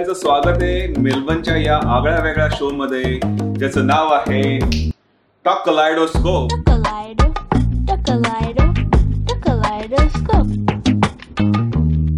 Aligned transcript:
सगळ्यांचं 0.00 0.20
स्वागत 0.20 0.62
आहे 0.62 0.86
मेलबर्नच्या 0.98 1.56
या 1.56 1.76
आगळ्या 1.96 2.20
वेगळ्या 2.22 2.48
शो 2.52 2.68
मध्ये 2.70 3.02
ज्याचं 3.58 3.86
नाव 3.86 4.12
आहे 4.12 4.58
टॉक 5.44 5.62
कलायडोस्कोप. 5.66 6.52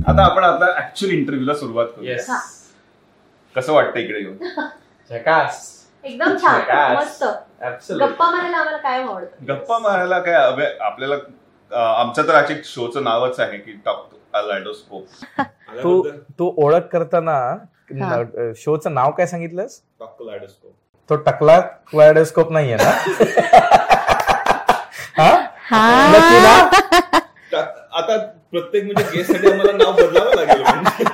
आता 0.08 0.24
आपण 0.24 0.44
आता 0.44 0.66
ऍक्च्युअल 0.78 1.14
इंटरव्ह्यूला 1.14 1.54
सुरुवात 1.54 1.86
करू 1.86 2.04
येस 2.04 2.26
कसं 3.54 3.72
वाटतं 3.72 3.98
इकडे 3.98 4.18
येऊन? 4.18 4.36
झकास. 5.10 5.68
एकदम 6.04 6.36
छान. 6.36 6.96
मस्त. 6.96 7.24
गप्पा 7.92 8.30
मारायला 8.30 8.56
आम्हाला 8.56 8.76
काय 8.76 9.02
आवडतं? 9.02 9.44
गप्पा 9.48 9.78
मारायला 9.78 10.18
काय 10.18 10.50
हवे- 10.50 10.80
आपल्याला 10.80 11.14
अं, 11.14 11.94
आमचं 12.00 12.28
तर 12.28 12.34
आजच्या 12.34 12.56
शोचं 12.64 13.04
नावच 13.04 13.40
आहे 13.40 13.58
की 13.58 13.72
टॉक 13.84 14.08
कलायडोस्कोप 14.34 15.06
तू 15.82 16.02
तू 16.38 16.52
ओळख 16.56 16.86
करताना 16.92 17.36
शोचं 18.56 18.94
नाव 18.94 19.10
काय 19.10 19.26
सांगितलंस? 19.26 19.80
तो 21.10 21.16
टकला 21.16 21.60
क्लायडोस्कोप 21.60 22.52
नाहीये 22.52 22.76
ना? 22.76 22.90
हा? 25.18 25.30
आता 27.92 28.16
प्रत्येक 28.50 28.84
म्हणजे 28.84 29.04
गेस्टसाठी 29.16 29.50
आम्हाला 29.52 29.72
नाव 29.72 29.92
बदलावं 29.92 30.34
लागेल 30.34 30.62
म्हणजे. 30.62 31.04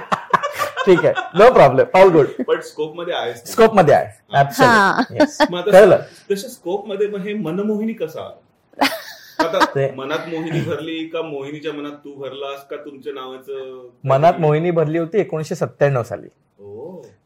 ठीक 0.86 1.04
आहे. 1.06 1.14
नो 1.34 1.52
प्रॉब्लेम 1.52 1.86
ऑल 1.98 2.08
गुड 2.08 2.26
पण 2.42 2.60
स्कोपमध्ये 2.60 3.14
आहे. 3.14 3.34
स्कोपमध्ये 3.34 3.94
आहे 3.94 4.08
तसे 6.30 6.48
स्कोपमध्ये 6.48 7.06
मग 7.06 7.18
हे 7.18 7.34
मनमोहिनी 7.34 7.92
कसं 7.92 8.20
आलं? 8.20 8.34
आता 9.38 9.64
ते- 9.64 9.94
मनात 9.96 10.18
मोहिनी 10.28 10.60
भरली 10.60 11.06
का 11.08 11.22
मोहिनीच्या 11.22 11.72
मनात 11.72 11.92
तू 11.92 12.14
भरलास 12.14 12.66
का 12.70 12.76
तुमच्या 12.76 13.12
नावाचं? 13.12 13.88
मनात 14.04 14.32
मोहिनी 14.38 14.70
भरली 14.70 14.98
होती 14.98 15.18
एकोणीशे 15.18 15.54
सत्त्याण्णव 15.54 16.02
साली. 16.02 16.28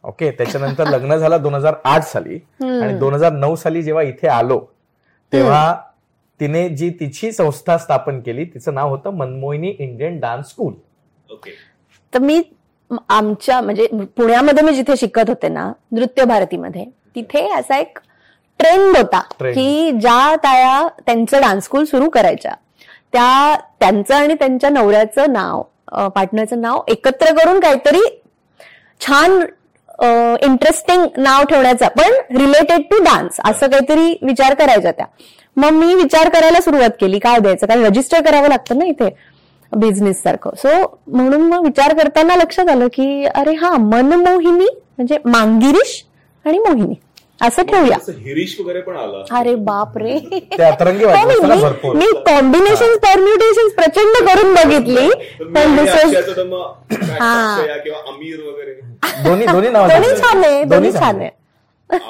ओके 0.04 0.30
त्याच्यानंतर 0.30 0.88
लग्न 0.88 1.16
झालं 1.16 1.42
दोन 1.42 1.54
हजार 1.54 1.74
आठ 1.84 2.04
साली. 2.04 2.38
आणि 2.60 2.94
दोन 2.98 3.14
हजार 3.14 3.32
नऊ 3.32 3.54
साली 3.56 3.82
जेव्हा 3.82 4.02
इथे 4.02 4.28
आलो 4.28 4.58
तेव्हा 5.32 5.74
तिने 6.40 6.68
जी 6.68 6.88
तिची 7.00 7.30
संस्था 7.32 7.76
स्थापन 7.78 8.20
केली 8.20 8.44
तिचं 8.44 8.74
नाव 8.74 8.88
होतं 8.90 9.14
Manmohini 9.16 9.68
Indian 9.70 10.18
dance 10.20 10.48
school. 10.48 10.72
Okay. 11.30 11.50
तर 12.12 12.18
मी 12.18 12.42
आमच्या 13.08 13.60
म्हणजे 13.60 13.86
पुण्यामध्ये 14.16 14.64
मी 14.64 14.74
जिथे 14.74 14.96
शिकत 14.96 15.28
होते 15.28 15.48
ना 15.48 15.70
नृत्य 15.92 16.24
भारतीमध्ये 16.24 16.84
तिथे 17.14 17.48
असा 17.58 17.78
एक 17.78 17.98
ट्रेंड 18.60 18.96
होता. 18.96 19.20
की 19.40 19.90
ज्या 19.92 20.34
ताया 20.44 20.88
त्यांचं 21.06 21.40
डान्स 21.40 21.64
स्कूल 21.64 21.84
सुरू 21.84 22.08
करायच्या 22.10 22.54
त्या 23.12 23.54
त्यांचं 23.80 24.14
आणि 24.14 24.34
त्यांच्या 24.34 24.70
नवऱ्याचं 24.70 25.32
नाव 25.32 25.62
पार्टनरचं 26.08 26.60
नाव 26.60 26.82
एकत्र 26.88 27.32
करून 27.36 27.60
काहीतरी 27.60 28.00
छान 29.02 29.40
इंटरेस्टिंग 30.42 31.06
नाव 31.18 31.44
ठेवण्याचा. 31.44 31.88
पण 31.88 32.12
रिलेटेड 32.36 32.82
टू 32.90 33.02
डान्स 33.04 33.40
असं 33.44 33.70
काहीतरी 33.70 34.14
विचार 34.22 34.54
करायच्या 34.54 34.92
त्या. 34.92 35.06
मग 35.56 35.70
मी 35.70 35.94
विचार 35.94 36.28
करायला 36.28 36.60
सुरुवात 36.60 36.90
केली 37.00 37.18
काय 37.18 37.38
द्यायचं? 37.38 37.66
कारण 37.66 37.84
रजिस्टर 37.84 38.22
करावं 38.24 38.48
लागतं 38.48 38.78
ना 38.78 38.84
इथे 38.84 39.08
बिझनेस 39.72 40.22
सारखं. 40.22 40.54
सो 40.56 41.00
म्हणून 41.06 41.42
मग 41.42 41.64
विचार 41.64 41.94
करताना 41.98 42.36
लक्षात 42.36 42.68
आलं 42.70 42.88
की 42.94 43.24
अरे 43.24 43.54
हा 43.54 43.76
मनमोहिनी 43.78 44.66
म्हणजे 44.96 45.18
मांगिरीश 45.24 46.02
आणि 46.44 46.58
मोहिनी. 46.58 46.94
असं 47.42 47.62
ठेवूया. 47.62 47.96
हिरीश 48.18 48.56
वगैरे 48.60 48.80
पण 48.80 48.96
आला. 48.96 49.22
अरे 49.38 49.54
बाप 49.64 49.96
रे 49.98 50.18
ते 50.58 50.62
अतरंगी 50.62 51.04
वाटलं 51.04 51.54
हो, 51.84 51.92
मी- 51.94 52.14
कॉम्बिनेशन 52.26 52.96
परम्युटेशन 52.96 53.68
प्रचंड 53.76 54.28
करून 54.28 54.54
बघितली. 54.54 55.08
पण 55.44 55.78
हा. 57.20 57.56
दोन्ही 59.24 59.46
दोन्ही 59.46 59.70
छान 60.16 60.44
आहे 60.44 60.64
दोन्ही 60.64 60.92
छान 60.92 61.20
आहे. 61.20 61.30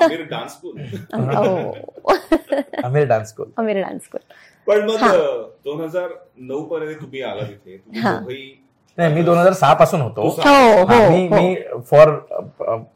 आमिर 0.03 0.23
डान्स 0.31 0.53
स्कूल 0.53 0.75
हो. 1.35 1.73
Aamir 2.85 3.05
dance 3.07 3.29
school 3.29 3.47
Amir 3.59 3.81
dance 3.83 4.03
school 4.03 4.21
पण 4.67 4.83
मग 4.83 5.01
दोन 5.65 5.81
हजार 5.85 6.09
नऊ 6.41 6.63
पर्यंत 6.63 7.01
तुम्ही 7.01 7.23
आला 7.23 7.43
तिथे 7.43 7.77
तुम्ही 7.77 8.45
नाही 8.99 9.15
मी 9.15 9.23
दोन 9.23 9.39
हजार 9.39 9.53
सहा 9.53 9.73
पासून 9.75 10.01
होतो. 10.01 10.29
तू 10.37 10.43
हो 10.43 11.09
मी. 11.11 11.29
मी 11.29 11.55
फॉर 11.91 12.09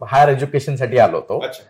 हायर 0.06 0.28
एज्युकेशनसाठी 0.28 0.98
आलो 0.98 1.16
होतो. 1.16 1.38
अच्छा. 1.38 1.62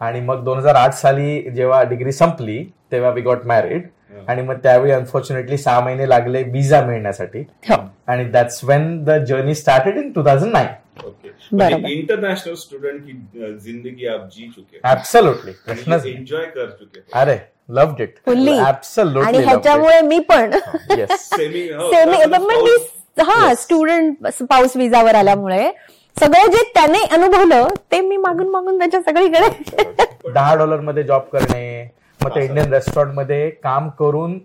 आणि 0.00 0.20
मग 0.20 0.42
दोन 0.44 0.58
हजार 0.58 0.74
आठ 0.74 0.94
साली 0.94 1.40
जेव्हा 1.50 1.82
डिग्री 1.82 2.12
संपली 2.12 2.62
तेव्हा 2.92 3.10
वी 3.10 3.20
गॉट 3.20 3.46
मॅरिड 3.46 3.86
हं. 4.10 4.24
आणि 4.28 4.42
मग 4.42 4.56
त्यावेळी 4.62 4.92
अनफॉर्च्युनेटली 4.92 5.58
सहा 5.58 5.80
महिने 5.80 6.08
लागले 6.08 6.42
विजा 6.42 6.80
मिळण्यासाठी 6.80 7.40
हो. 7.70 7.76
आणि 8.06 8.24
that's 8.24 8.60
when 8.64 9.02
the 9.04 9.10
journey 9.24 9.54
started 9.54 9.96
in 9.96 10.10
two 10.12 10.24
thousand 10.26 10.52
nine. 10.52 11.84
International 11.88 12.54
student 12.54 13.00
की 13.02 13.12
जिंदगी 13.62 14.06
आप 14.06 14.24
जी 14.32 14.48
चुके 14.48 14.76
हो. 14.76 14.90
ऍब्सोल्युटली 14.90 15.52
प्रश्नच 15.66 16.02
नाही. 16.04 16.14
एन्जॉय 16.14 16.44
कर 16.46 16.70
चुके 16.70 17.00
अरे 17.12 17.36
लव्ड 17.68 18.00
इट. 18.00 18.14
आणि 18.26 18.58
ऍब्सोल्युटली 18.60 19.44
ह्याच्यामुळे 19.44 20.00
मी 20.00 20.18
पण 20.28 20.50
येस 20.98 21.28
सेमी 21.28 21.68
मी 22.64 22.76
हा 23.22 23.54
स्टुडंट 23.54 24.26
पाऊस 24.50 24.76
विजावर 24.76 25.14
आल्यामुळे 25.14 25.70
सगळं 26.20 26.50
जे 26.52 26.62
त्याने 26.74 26.98
अनुभवलं 27.12 27.68
ते 27.92 28.00
मी 28.00 28.16
मागून 28.16 28.48
मागून 28.48 28.78
त्याच्या 28.78 29.00
सगळीकडे. 29.00 29.48
दहा 30.34 30.54
डॉलरमध्ये 30.54 31.02
जॉब 31.02 31.22
करणे 31.32 31.90
मग 32.20 32.30
ते 32.30 32.44
इंडियन 32.44 32.72
रेस्टॉरंटमध्ये 32.72 33.48
काम 33.50 33.88
करून 33.88 34.38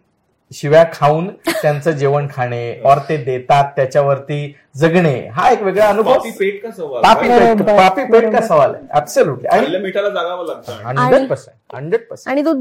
शिव्या 0.51 0.83
खाऊन 0.93 1.27
त्यांचं 1.61 1.91
जेवण 1.91 2.27
खाणे 2.35 2.81
और 2.85 2.97
ते 3.09 3.17
देतात 3.17 3.69
त्याच्यावरती 3.75 4.55
जगणे. 4.77 5.15
हा 5.33 5.49
एक 5.51 5.61
वेगळा 5.63 5.87
अनुभव. 5.89 6.13
कॉफी 6.13 6.31
पेट 6.31 6.61
का 6.63 6.71
सवाल? 6.71 7.01
पापी 7.03 7.27
पेट 7.29 7.61
पापी 7.67 8.31
का. 8.31 8.41
सवाल? 8.41 8.73
आहे 8.75 8.97
ऍब्सोल्युटली 8.99 9.47
आणि 9.47 9.77
मिठाला 9.83 10.09
जागावं 10.09 10.45
लागतं. 10.47 10.83
आणि 10.85 10.99
हंड्रेड 11.01 11.29
पर्सेंट 11.29 11.75
हंड्रेड 11.75 12.01
पर्सेंट 12.09 12.31
आणि 12.31 12.45
तू 12.45 12.53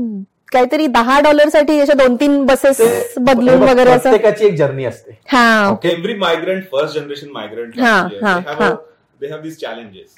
काहीतरी 0.53 0.87
दहा 0.87 1.19
डॉलरसाठी 1.21 1.81
अशा 1.81 1.93
दोन 1.95 2.17
तीन 2.17 2.45
बसेस 2.47 2.81
बदलून 3.19 3.63
वगैरे 3.63 3.91
असं. 3.91 4.11
प्रत्येकाची 4.11 4.47
एक 4.47 4.57
जर्नी 4.57 4.85
असते. 4.85 5.19
हा. 5.33 5.75
Every 5.85 6.15
migrant 6.15 6.65
first 6.73 6.95
generation 6.95 7.29
migrant 7.33 7.79
हा, 7.81 7.97
हा, 8.23 8.39
हा. 8.61 8.75
They 9.23 9.29
have 9.29 9.41
this 9.41 9.59
challenges. 9.61 10.15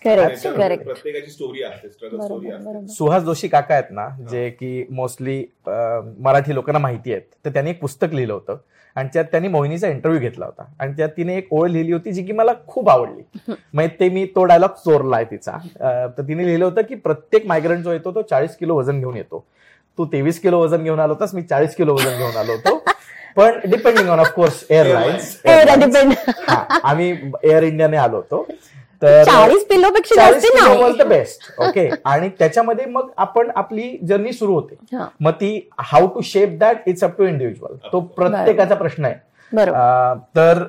प्रत्येकाची 0.84 1.30
स्टोरी 1.30 1.62
असते 1.62 1.88
स्ट्रगल 1.88 2.20
स्टोरी 2.20 2.50
असते 2.50 2.94
सुहास 2.94 3.22
जोशी 3.22 3.48
काका 3.48 3.74
आहेत 3.74 3.90
ना 3.90 4.08
जे 4.30 4.48
की 4.50 4.84
मोस्टली 4.90 5.44
मराठी 5.66 6.54
लोकांना 6.54 6.78
माहिती 6.78 7.12
आहेत 7.12 7.22
तर 7.44 7.50
त्यांनी 7.50 7.70
एक 7.70 7.80
पुस्तक 7.80 8.14
लिहिलं 8.14 8.32
होतं. 8.32 8.56
आणि 8.96 9.08
त्यात 9.12 9.24
त्यांनी 9.24 9.48
मोहिनीचा 9.48 9.88
इंटरव्ह्यू 9.88 10.20
घेतला 10.20 10.44
होता. 10.44 10.64
आणि 10.80 10.92
त्यात 10.92 11.08
तिने 11.08 11.36
एक 11.36 11.52
ओळ 11.52 11.68
लिहिली 11.68 11.92
होती 11.92 12.12
जी 12.12 12.22
की 12.22 12.32
मला 12.32 12.52
खूप 12.66 12.88
आवडली. 12.90 13.22
मग 13.74 13.86
ते 14.00 14.08
मी 14.08 14.24
तो 14.26 14.44
डायलॉग 14.44 14.70
चोरलाय 14.84 15.24
तिचा. 15.24 15.52
अं, 15.52 16.06
तर 16.18 16.22
तिने 16.22 16.46
लिहिलं 16.46 16.64
होतं 16.64 16.82
की 16.82 16.94
प्रत्येक 16.94 17.46
मायग्रंट 17.46 17.84
जो 17.84 17.92
येतो 17.92 18.12
तो 18.14 18.22
चाळीस 18.22 18.56
किलो 18.56 18.76
वजन 18.76 18.98
घेऊन 18.98 19.16
येतो. 19.16 19.44
तू 19.98 20.04
तेवीस 20.04 20.40
किलो 20.40 20.60
वजन 20.60 20.82
घेऊन 20.82 21.00
आलो 21.00 21.12
होतास 21.12 21.34
मी 21.34 21.42
चाळीस 21.42 21.74
किलो 21.76 21.94
वजन 21.94 22.16
घेऊन 22.16 22.36
आलो 22.36 22.52
होतो. 22.52 22.84
पण 23.36 23.58
depending 23.70 24.08
on 24.08 24.20
of course 24.20 24.64
airlines 24.70 25.40
depend 25.78 26.12
आम्ही 26.82 27.10
एअर 27.42 27.62
इंडियाने 27.62 27.96
आलो 27.96 28.16
होतो. 28.16 28.46
तर 29.04 29.22
चाळीस 29.24 29.64
पिलो 29.68 29.88
पेक्षा 29.94 30.14
चाळीस 30.14 30.42
जास्त 30.54 31.02
बेस्ट 31.08 31.60
ओके 31.60 31.88
आणि 32.04 32.28
त्याच्यामध्ये 32.38 32.84
मग 32.86 33.08
आपण 33.16 33.50
आपली 33.56 33.96
जर्नी 34.08 34.32
सुरू 34.32 34.54
होते. 34.54 34.96
मग 35.20 35.32
ती 35.40 35.68
how 35.80 36.06
to 36.06 36.20
shape 36.24 36.56
that 36.58 36.88
it's 36.88 37.04
up 37.04 37.18
to 37.18 37.24
individual 37.24 37.76
तो 37.92 38.00
प्रत्येकाचा 38.16 38.74
प्रश्न 38.74 39.04
आहे. 39.04 39.14
तर 40.36 40.62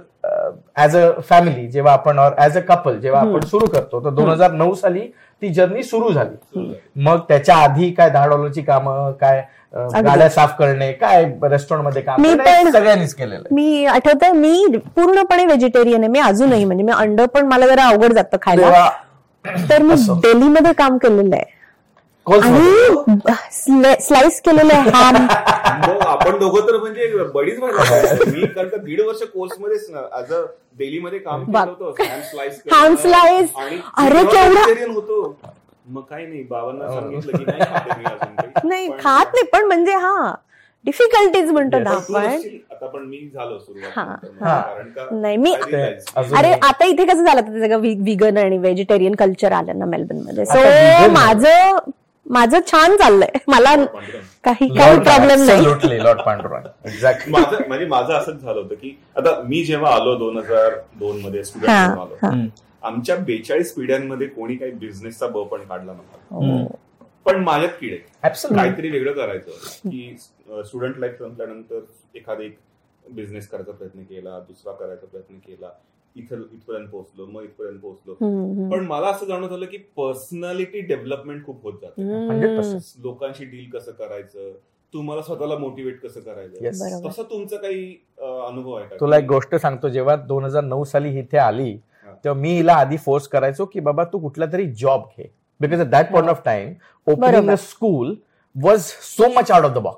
ऍज 0.78 0.96
अ 0.98 1.10
फॅमिली 1.30 1.68
जेव्हा 1.68 1.94
आपण 1.94 2.20
ऍज 2.38 2.58
अ 2.58 2.62
कपल 2.68 3.00
जेव्हा 3.00 3.22
आपण 3.22 3.46
सुरू 3.46 3.66
करतो 3.66 4.04
तर 4.06 4.10
दोन 4.10 4.30
हजार 4.30 4.52
नऊ 4.52 4.74
साली 4.74 5.00
ती 5.42 5.50
जर्नी 5.54 5.84
सुरू 5.84 6.12
झाली. 6.12 6.72
मग 6.96 7.20
त्याच्या 7.28 7.56
आधी 7.56 7.90
काय 7.92 8.10
दहा 8.10 8.26
डॉलरची 8.28 8.62
कामं 8.62 9.12
काय. 9.12 9.44
गाड्या 10.04 10.30
साफ 10.30 10.56
करणे 10.60 10.92
काय 10.92 11.24
रेस्टॉरंटमध्ये 11.44 12.02
काम 12.02 12.24
सगळ्यांनीच 12.72 13.14
केलेलं 13.16 13.48
मी 13.52 13.86
आठवतंय 13.86 14.32
मी 14.32 14.66
पूर्णपणे 14.96 15.46
व्हेजिटेरियन 15.46 16.04
आहे 16.04 16.12
मी 16.12 16.20
अजूनही 16.20 16.66
म्हणजे 16.66 16.84
मी 16.84 16.92
अंड 16.92 17.22
पण 17.34 17.46
मला 17.46 17.68
जरा 17.68 17.88
अवघड 17.88 18.14
जातं 18.14 18.38
खायला. 18.42 18.88
तर 19.70 19.82
मी. 19.82 19.96
डेलीमध्ये 20.24 20.72
काम 20.74 20.98
केलेलं 20.98 21.36
आहे. 21.36 21.54
स्लाइस 24.00 24.42
केलेलं 24.42 24.74
आपण 26.06 26.38
दोघं 26.40 26.68
तर 26.68 26.78
म्हणजे 26.78 27.24
बडीच 27.34 27.60
व्हायला 27.60 27.82
पाहिजे. 27.82 28.32
मी 28.32 28.46
कारण 28.46 28.68
का 28.68 28.78
दीड 28.78 29.02
वर्ष 29.02 29.22
कोर्स 29.24 29.52
मध्येच 29.60 29.90
ऍज 30.14 30.34
अ 30.34 30.42
डेली 30.78 31.00
मध्ये 31.00 31.20
काम 31.20 31.44
केलं. 31.44 31.60
होतं. 31.60 31.92
आणि 33.56 33.80
अरे 33.98 34.24
केवढा- 34.24 34.94
होतो 34.96 35.38
मग 35.88 36.02
काही 36.02 36.26
नाही 36.28 36.44
बाबांना 36.44 36.88
सांगितलं 36.92 37.38
की 37.38 37.46
नाही 37.46 37.60
खाते. 37.62 38.68
नाही 38.68 38.90
पण- 38.90 39.00
खात 39.00 39.26
नाही 39.26 39.44
पण 39.54 39.66
म्हणजे 39.66 39.92
हा 39.92 40.34
डिफिकल्टीज 40.86 41.52
म्हणतो 41.52 41.80
ना 41.80 41.90
आपण 41.90 42.26
नसशील, 42.26 42.58
आता 42.72 42.86
पण 42.88 43.06
मी 43.06 43.18
झालो 43.34 43.58
सुरुवात 43.60 43.92
हा, 43.96 44.04
नंतर. 44.04 44.46
हा. 44.46 44.60
कारण 44.62 44.90
का 44.90 45.08
नाही, 45.12 45.38
मी- 45.38 45.56
अरे 46.38 46.52
आता 46.52 46.86
इथे 46.86 47.06
कसं 47.06 47.26
झालं 47.26 47.42
सगळं 47.42 47.78
विगन 48.04 48.38
आणि 48.38 48.58
व्हेजिटेरियन 48.58 49.16
कल्चर 49.16 49.52
आलं 49.52 49.80
ना 49.80 49.86
मेलबर्नमध्ये 49.86 50.46
सो 50.46 51.12
माझं 51.12 51.78
माझं 52.26 52.60
छान 52.68 52.96
चाललंय. 52.98 53.38
मला. 53.48 53.76
काही 54.44 54.68
काही 54.78 55.00
प्रॉब्लेम 55.00 55.44
नाही. 55.44 55.66
Absolutely, 55.66 56.04
Lord 56.04 56.20
Pandurang. 56.22 56.66
एक्झॅक्टली 56.86 57.32
माझं 57.34 57.68
म्हणजे 57.68 57.86
माझं 57.86 58.14
असंच 58.14 58.42
झालं 58.42 58.60
होतं 58.62 58.76
की 58.76 58.98
आता 59.18 59.42
मी 59.42 59.64
जेव्हा 59.64 59.96
आलो 59.96 60.16
दोन 60.16 60.38
हजार 60.38 60.80
दोन 60.96 61.22
मध्ये 61.22 61.44
स्टुडंट 61.44 61.70
आलो. 61.70 62.36
आमच्या 62.84 63.16
बेचाळीस 63.16 63.74
पिढ्यांमध्ये 63.74 64.28
कोणी 64.28 64.56
काही 64.56 64.72
बिझनेसचा 64.72 65.28
ब 65.28 65.44
पण 65.44 65.62
काढला 65.62 65.94
नव्हता. 65.94 66.36
हो. 66.36 66.80
पण 67.26 67.44
माझ्यात 67.44 67.72
किडे 67.80 67.98
Absolutely. 68.28 68.56
काहीतरी 68.56 68.90
वेगळं 68.90 69.12
करायचं. 69.12 69.52
की 69.90 70.18
स्टुडंट 70.66 70.98
लाईफ 70.98 71.18
संपल्यानंतर 71.20 71.80
एखादा 72.16 72.44
एक 72.44 72.58
बिझनेस 73.06 73.48
करायचा 73.48 73.72
प्रयत्न 73.72 74.00
केला 74.00 74.40
दुसरा 74.40 74.74
करायचा 74.74 75.06
प्रयत्न 75.08 75.36
केला. 75.36 75.70
इथं 76.16 76.36
इथपर्यंत 76.36 76.88
पोहोचलो 76.88 77.26
मग 77.26 77.44
इथपर्यंत 77.44 77.80
पोहोचलो. 77.80 78.14
पण 78.72 78.86
मला 78.86 79.08
असं 79.08 79.26
जाणवत 79.26 79.50
झालं 79.50 79.66
की 79.66 79.78
पर्सनॅलिटी 79.78 80.82
डेव्हलपमेंट 80.82 81.46
खूप 81.46 81.64
होत 81.64 81.74
जाते. 81.82 82.02
लोकांशी 83.04 83.46
डील 83.46 83.78
कसं 83.78 83.92
करायचं? 83.92 84.52
तुम्हाला 84.94 85.22
स्वतःला 85.22 85.58
मोटिवेट 85.58 86.02
कसं 86.02 86.20
करायचं. 86.20 87.10
तसं 87.10 87.24
तुमचा 87.24 87.56
काही 87.56 88.06
अं, 88.18 88.48
अनुभव 88.48 88.74
आहे 88.74 88.88
का? 88.88 88.96
तुला 89.00 89.18
एक 89.18 89.26
गोष्ट 89.26 89.56
सांगतो 89.56 89.90
जेव्हा 89.90 90.16
दोन 90.16 90.46
हजार 90.46 90.64
नऊ 90.64 90.84
साली 90.84 91.20
इथे 91.20 91.38
आली. 91.38 91.78
तेव्हा 92.08 92.42
मी 92.42 92.56
हिला 92.56 92.74
आधी 92.74 92.98
फोर्स 92.98 93.28
करायचो 93.28 93.66
की 93.66 93.80
बाबा 93.80 94.04
तू 94.04 94.20
कुठला 94.20 94.46
तरी 94.46 94.66
जॉब 94.66 95.02
घे. 95.02 95.32
Because 95.62 95.80
at 95.80 95.88
that 95.88 96.06
point 96.06 96.28
of 96.28 96.38
time 96.48 96.70
opening 97.14 97.32
बरोबर. 97.32 97.54
a 97.54 97.58
school 97.58 98.14
was 98.66 98.80
so 99.20 99.28
much 99.38 99.52
out 99.52 99.64
of 99.64 99.74
the 99.74 99.84
box. 99.84 99.96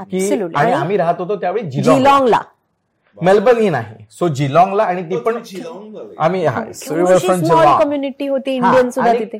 की. 0.00 0.42
आणि 0.54 0.72
आम्ही 0.72 0.96
राहत 0.96 1.14
होतो 1.18 1.36
त्यावेळी 1.36 1.70
जिलॉंग 1.70 1.98
जिलॉंगला 1.98 2.40
मेलबर्न 3.22 3.58
ही 3.58 3.70
नाही. 3.70 4.04
सो 4.10 4.28
जिलॉंगला 4.28 4.82
आणि 4.82 5.02
ती 5.02 5.16
पण 5.16 5.36
आम्ही 6.18 6.44
कम्युनिटी 7.84 8.26
होती 8.26 8.54
इंडियन 8.54 8.90
सुद्धा 8.90 9.12
तिथे. 9.12 9.38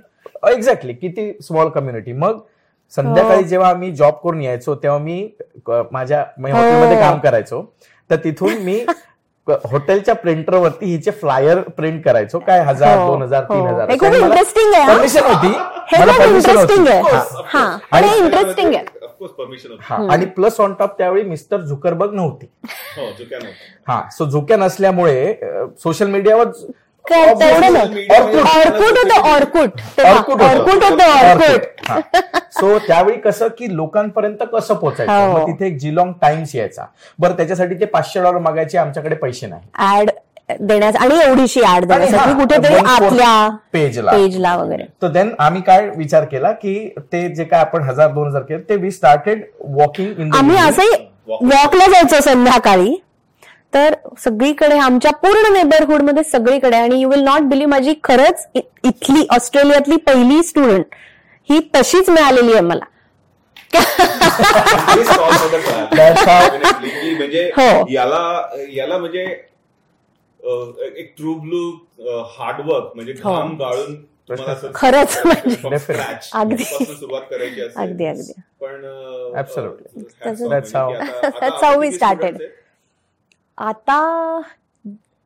एक्झॅक्टली 0.53 0.93
किती 0.93 1.33
स्मॉल 1.43 1.69
कम्युनिटी 1.69 2.13
मग 2.13 2.39
संध्याकाळी 2.91 3.43
हो. 3.43 3.49
जेव्हा 3.49 3.69
आम्ही 3.71 3.91
जॉब 3.93 4.15
करून 4.15 4.43
यायचो 4.43 4.75
तेव्हा 4.75 4.99
मी 4.99 5.29
माझ्या 5.93 6.25
मी 6.39 6.51
हॉटेलमध्ये 6.51 6.97
हो. 6.97 7.03
काम 7.03 7.19
करायचो. 7.19 7.75
तर 8.11 8.17
तिथून 8.17 8.55
मी 8.55 8.85
हॉटेलच्या 9.49 10.15
प्रिंटरवरती 10.15 10.87
हिचे 10.87 11.11
फ्लायर 11.11 11.59
प्रिंट 11.61 12.05
करायचो. 12.05 12.39
काय 12.39 12.61
हजार 12.61 12.99
हो, 12.99 13.07
दोन 13.07 13.23
हजार 13.23 13.45
तीन. 13.45 13.67
हजार. 13.67 13.91
interesting 13.91 14.75
आहे, 14.75 14.83
हा. 14.83 14.97
परमिशन 14.97 15.25
होती. 15.25 15.49
हे. 16.89 17.01
हा. 17.47 17.79
हा 17.93 18.15
इंटरेस्टिंग 18.15 18.75
आहे. 18.75 18.98
ऑफकोर्स 19.21 19.33
परमिशन 19.33 19.77
हा. 19.81 19.97
आणि 20.13 20.27
प्लस 20.27 20.61
ऑन 20.61 20.75
टॉप 20.75 20.97
त्यावेळी 20.99 21.23
मिस्टर 21.29 21.61
झुकरबर्ग 21.61 22.13
नव्हती. 22.15 22.47
हो 22.97 23.07
हा 23.89 24.03
सो 24.13 24.25
झुक्या 24.25 24.57
नसल्यामुळे 24.57 25.35
सोशल 25.83 26.11
मीडियावर 26.11 26.51
सो 32.51 32.79
त्यावेळी 32.79 33.17
कसं 33.21 33.49
की 33.49 33.75
लोकांपर्यंत 33.77 34.43
कसं 34.53 34.75
पोहोचायचं 34.75 35.13
हो. 35.13 35.33
मग 35.33 35.47
तिथे 35.47 35.67
एक 35.67 35.77
जिलॉंग 35.79 36.13
टाइम्स 36.23 36.55
यायचा. 36.55 36.85
बरं 37.19 37.37
त्याच्यासाठी 37.37 37.75
ते 37.81 37.85
पाचशे 37.85 38.23
डॉलर 38.23 38.39
मागायचे 38.39 38.79
आमच्याकडे 38.79 39.15
पैसे 39.15 39.47
नाही. 39.47 40.01
ऍड 40.01 40.11
देण्यास 40.51 40.97
आणि 40.97 41.19
एवढीशी 41.21 41.61
ऍड 41.67 41.85
देण्यासाठी 41.85 42.31
हा, 42.31 42.39
कुठेतरी 42.39 42.75
आतल्या 42.87 43.49
पेजला 43.73 44.11
पेजला 44.13 44.55
वगैरे. 44.57 44.85
तर 45.03 45.09
देन 45.09 45.31
आम्ही 45.39 45.61
काय 45.63 45.89
विचार 45.97 46.25
केला 46.25 46.53
की 46.53 46.75
ते 47.13 47.29
जे 47.29 47.45
काय 47.45 47.61
आपण 47.61 47.83
हजार 47.83 48.13
दोन 48.13 48.27
हजार 48.29 48.43
केलं 48.43 48.61
ते 48.69 48.77
वी 48.77 48.91
स्टार्टेड 48.91 49.43
वॉकिंग 49.77 50.21
इन 50.21 50.33
आम्ही 50.35 50.57
असंही 50.59 51.05
वॉकला 51.29 51.87
जायचो 51.87 52.21
संध्याकाळी. 52.23 52.95
तर 53.73 53.95
सगळीकडे 54.19 54.79
आमच्या 54.79 55.11
पूर्ण 55.15 55.53
नेबरहुडमध्ये 55.53 56.23
सगळीकडे 56.25 56.77
आणि 56.77 57.01
यू 57.01 57.09
विल 57.09 57.23
नॉट 57.25 57.43
बिलीव्ह 57.49 57.71
माझी 57.71 57.95
खरंच 58.05 58.47
इथली 58.57 59.27
ऑस्ट्रेलियातली 59.31 59.97
पहिली 60.07 60.43
स्टुडंट 60.43 60.95
ही 61.49 61.59
तशीच 61.75 62.09
मिळालेली 62.11 62.53
आहे 62.53 62.61
मला. 62.61 62.85
म्हणजे 67.17 67.43
हो. 67.57 67.85
याला 67.91 68.21
याला 68.73 68.99
म्हणजे 68.99 69.25
एक 70.43 71.15
ट्रू 71.17 71.35
ब्लू 71.35 71.71
हार्डवर्क 72.31 72.93
म्हणजे 72.95 73.13
हो. 73.13 73.35
घाम 73.35 73.57
गाळून 73.57 73.97
खरंच 74.75 75.21
म्हणजे. 75.27 75.55
from 75.55 75.73
Definitely. 75.73 75.95
scratch 75.97 76.31
अगदी. 76.35 76.63
पासून 76.63 76.97
सुरुवात 76.97 77.23
करायची 77.31 77.61
असेल 77.61 77.83
अगदी, 77.83 78.05
अगदी. 78.05 78.33
पण 78.61 78.85
how- 82.21 82.31
म्हणजे? 82.31 82.49
आता 83.59 84.41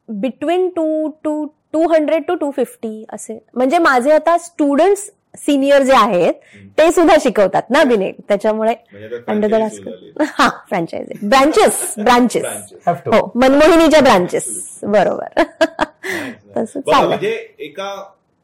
between 0.08 0.68
two 0.68 1.08
two 1.24 1.44
two 1.72 1.88
hundred 1.88 2.22
to 2.28 2.34
two 2.34 2.50
fifty 2.50 3.04
असे 3.12 3.38
म्हणजे 3.54 3.78
माझे 3.78 4.12
आता 4.12 4.38
स्टुडंट्स 4.38 5.10
सिनियर 5.34 5.82
जे 5.82 5.92
आहेत 5.92 6.32
ते 6.78 6.90
सुद्धा 6.92 7.14
शिकवतात 7.20 7.70
ना 7.70 7.82
बिने 7.84 8.10
त्याच्यामुळे 8.28 8.74
म्हणजे 8.92 9.18
अंडर 9.28 9.48
द 9.48 9.54
franchise 9.54 9.76
सुरू 9.76 9.90
झाली. 9.90 10.12
हा 10.38 10.48
franchise 10.68 11.26
branches 11.28 11.94
branches 11.98 12.42
Branches. 12.44 12.82
Have 12.88 13.00
to. 13.06 13.14
हो 13.14 13.30
मनमोहिनीच्या 13.34 14.00
ब्रांचेस 14.00 14.78
बरोबर. 14.84 15.42
तसं 16.56 16.80
चालेल 16.80 17.06
म्हणजे 17.08 17.32
एका 17.58 17.94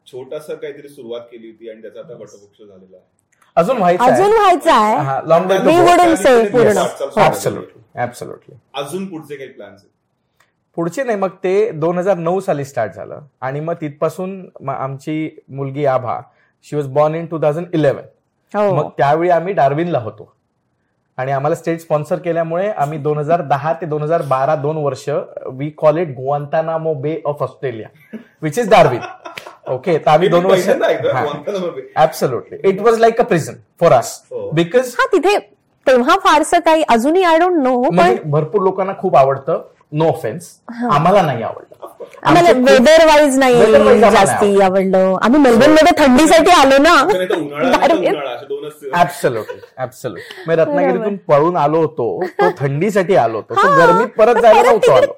छोटासा 0.07 0.53
काहीतरी 0.53 0.89
सुरुवात 0.89 1.21
केली 1.21 1.47
होती 1.47 1.69
आणि 1.69 1.81
त्याचा 1.81 1.99
आता 1.99 2.13
वटवृक्ष 2.13 2.61
झालेला 2.61 2.97
आहे. 2.97 3.05
अजून 3.57 3.77
व्हायचं 3.77 4.03
अजून 4.03 4.31
व्हायचं 4.31 4.69
हा, 4.69 5.15
आहे 5.15 5.81
wouldn't 5.81 6.15
say 6.17 6.33
Yes. 6.35 6.51
पूर्ण. 6.51 7.21
ऍब्सोल्युटली 7.97 8.55
अजून 8.75 9.05
पुढचे 9.05 9.35
काही 9.35 9.49
प्लॅन्स 9.49 9.81
आहेत? 9.81 9.89
पुढचे 10.77 11.03
नाही 11.03 11.17
मग 11.17 11.29
ते 11.43 11.71
दोन 11.71 11.97
हजार 11.97 12.17
नऊ 12.17 12.39
साली 12.39 12.65
स्टार्ट 12.65 12.93
झालं. 12.93 13.19
आणि 13.41 13.59
मग 13.59 13.73
तिथपासून 13.81 14.39
म- 14.61 14.69
आमची 14.69 15.29
मुलगी 15.49 15.85
Abha 15.85 16.19
she 16.65 16.75
was 16.75 16.87
born 16.93 17.15
in 17.15 17.25
two 17.25 17.39
thousand 17.41 17.67
eleven 17.73 18.03
हो. 18.53 18.75
मग 18.75 18.89
त्यावेळी 18.97 19.29
आम्ही 19.29 19.53
डार्विनला 19.53 19.99
होतो. 19.99 20.33
आणि 21.17 21.31
आम्हाला 21.31 21.55
स्टेट 21.55 21.79
स्पॉन्सर 21.79 22.19
केल्यामुळे 22.19 22.69
आम्ही 22.71 22.97
दोन 22.97 23.17
हजार 23.17 23.41
दहा 23.47 23.73
ते 23.81 23.85
दोन 23.85 24.01
हजार 24.03 24.21
बारा 24.27 24.55
दोन 24.55 24.77
वर्ष 24.77 25.07
we 25.57 25.69
call 25.77 25.97
it 25.97 26.13
Guantanamo 26.15 26.93
Bay 27.01 27.21
of 27.25 27.41
Australia 27.43 27.87
which 28.43 28.59
is 28.59 28.69
Darwin. 28.69 29.01
Okay 29.73 29.97
तर 29.97 30.09
आम्ही 30.09 30.27
दोन 30.27 30.45
वर्ष. 30.45 30.69
Absolutely 31.97 32.69
it 32.69 32.81
was 32.81 32.99
like 32.99 33.19
a 33.21 33.23
prison 33.23 33.55
for 33.79 33.93
us. 33.93 34.21
Because 34.31 34.95
हा. 34.99 35.05
तिथे 35.13 35.37
तेव्हा 35.87 36.15
फारसं 36.23 36.59
काही 36.65 36.83
अजूनही 36.89 37.23
आय 37.23 37.37
डोंट 37.39 37.61
नो 37.63 37.81
पण 37.89 38.15
भरपूर 38.31 38.61
लोकांना 38.63 38.93
खूप 38.99 39.15
आवडतं. 39.17 39.61
नो 39.91 40.05
ऑफेन्स 40.05 40.59
आम्हाला 40.91 41.21
नाही 41.21 41.43
आवडलं. 41.43 41.87
आम्हाला 42.23 42.51
वेदर 42.51 43.05
वाईज 43.05 43.37
नाही 43.39 43.55
जास्ती 43.99 44.61
आवडलं. 44.61 45.17
आम्ही 45.21 45.39
मेलबर्नमध्ये 45.41 46.05
थंडीसाठी 46.05 46.51
आलो 46.51 46.77
ना. 46.77 47.01
ऍब्सोल्युटली 49.01 49.59
ऍब्सोल्युटली 49.77 50.43
मी 50.47 50.55
रत्नागिरीतून 50.55 51.15
पळून 51.15 51.57
आलो 51.57 51.77
होतो 51.77 52.23
तो 52.23 52.49
थंडीसाठी 52.59 53.15
आलो 53.15 53.37
होतो. 53.37 53.55
तो 53.55 53.67
गरमीत 53.77 54.07
परत 54.07 54.41
जायला 54.41 54.61
नव्हतो 54.61 54.91
आलो. 54.91 55.13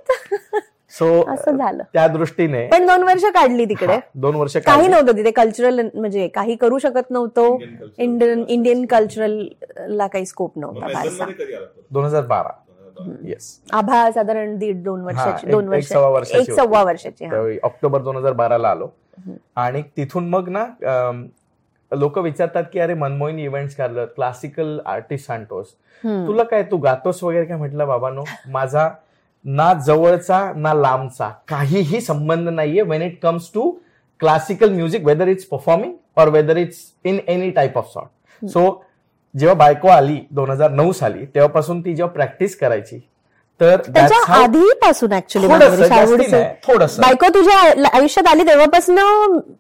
सो 0.90 1.32
असं 1.34 1.58
झालं. 1.58 1.84
त्या 1.94 2.08
दृष्टीने 2.08 2.68
पण 2.68 2.86
दोन 2.88 3.04
वर्ष 3.04 3.24
काढली 3.24 3.66
तिकडे. 3.66 3.94
हा, 3.94 4.00
दोन 4.16 4.36
वर्ष 4.36 4.58
काही. 4.58 4.88
नव्हतं 4.88 5.18
तिथे. 5.18 5.32
कल्चरल 5.32 5.90
म्हणजे 5.94 6.28
काही 6.28 6.56
करू 6.56 6.80
शकत 6.80 7.12
नव्हतो. 7.12 7.48
Indian 7.48 7.68
cultural. 7.68 7.90
Indian 7.98 8.44
Indian 8.48 8.86
cultural 8.86 9.48
ला 9.88 10.08
काही 10.08 10.26
स्कोप 10.26 10.54
नव्हता 10.56 11.26
दोन 11.92 12.06
हजार 12.06 12.22
बारा. 12.22 12.50
येस 13.26 13.50
आभा 13.74 14.10
साधारण 14.12 14.58
दीड 14.58 14.84
दोन 14.84 15.02
वर्षाची 15.02 15.46
एक- 15.48 15.52
दोन 15.52 15.68
वर्ष 15.68 15.88
सव्वा 15.88 16.10
वर्षाची 16.10 16.52
एक. 16.52 16.58
सव्वा 16.60 16.84
वर्षाची 16.84 17.26
हा. 17.26 17.42
ऑक्टोबर 17.64 18.02
दोन 18.02 18.18
हजार 18.18 18.34
बाराला 18.34 18.70
आलो. 18.70 18.88
आणि 19.56 19.82
तिथून 19.98 20.30
मग 20.30 20.50
ना 20.50 20.66
लोक 21.92 22.18
विचारतात 22.18 22.64
की 22.74 22.80
अरे 22.80 22.94
मनमोहिनी 22.94 23.44
इव्हेंट्स 23.44 23.76
काढलं 23.76 24.06
क्लासिकल 24.06 24.80
आर्टिस्ट 24.86 25.32
आणतोस 25.32 25.74
हम्म. 26.04 26.26
तुला 26.28 26.44
काय 26.44 26.64
तू 26.64 26.78
गातोस 26.78 27.24
वगैरे 27.24 27.46
काय? 27.46 27.58
म्हटलं 27.58 27.88
बाबानो 27.88 28.24
माझा 28.48 28.90
ना 29.46 29.74
जवळचा 29.86 30.52
ना 30.56 30.74
लांबचा 30.74 31.30
काहीही 31.48 32.02
संबंध 32.02 32.50
नाहीये 32.50 32.82
when 32.82 33.02
it 33.02 33.20
comes 33.22 33.50
to 33.54 33.70
classical 34.22 34.74
music 34.74 35.06
whether 35.06 35.28
it's 35.28 35.46
performing 35.46 35.94
और 36.18 36.30
whether 36.30 36.58
it's 36.58 36.78
in 37.06 37.18
any 37.28 37.50
type 37.52 37.78
of 37.78 37.88
sort 37.94 38.46
so 38.46 38.70
जेव्हा 39.36 39.54
बायको 39.56 39.88
आली 39.88 40.18
दोन 40.32 40.50
हजार 40.52 40.72
नऊ 40.72 40.92
साली 40.92 41.26
तेव्हापासून 41.26 41.82
ती 41.82 41.94
जेव्हा 41.96 42.14
प्रॅक्टिस 42.14 42.58
करायची 42.58 43.00
तर 43.62 43.82
त्याच्या 43.86 44.18
आधीपासून 44.34 45.14
ऍक्च्युली 45.14 45.48
थोडंसं. 46.68 47.02
बायको 47.02 47.28
तुझ्या 47.34 47.58
आयुष्यात 47.94 48.28
आली 48.28 48.44
तेव्हापासून 48.44 48.98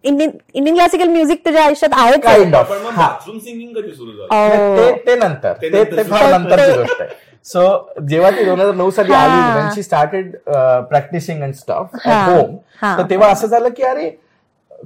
इंडियन 0.04 0.30
इंडियन 0.54 0.76
क्लासिकल 0.76 1.08
म्युझिक 1.08 1.46
तुझ्या 1.46 1.64
आयुष्यात 1.66 1.94
आहे 1.98 2.18
का? 2.20 2.34
Kind 2.34 2.56
of. 2.56 2.64
पण 2.64 2.78
मग 2.78 2.92
हा. 2.92 3.08
बाथरूम 3.08 3.38
सिंगिंग 3.40 3.74
कधी 3.76 3.92
सुरू 3.92 4.12
झालं 4.12 4.24
अं, 4.32 4.96
ते 5.08 5.16
नंतर 5.16 5.54
ते 5.62 5.70
नंतर 5.70 6.04
फार. 6.04 6.32
नंतरची 6.32 6.72
ते- 6.72 6.78
गोष्ट 6.78 7.02
आहे 7.02 7.10
सो 7.46 7.94
जेव्हा 8.10 8.32
ती 8.32 8.44
दोन 8.46 8.60
हजार 8.62 8.74
नऊ 8.76 8.90
साली. 8.92 9.14
आली 9.14 9.70
she 9.76 9.84
started 9.84 10.36
practising 10.90 11.42
and 11.44 11.54
stuff. 11.54 11.96
Home 12.08 12.56
हा. 12.82 12.98
तर 12.98 13.04
तेव्हा 13.10 13.30
असं 13.30 13.48
झालं 13.48 13.70
की 13.70 13.84
अरे 13.84 14.10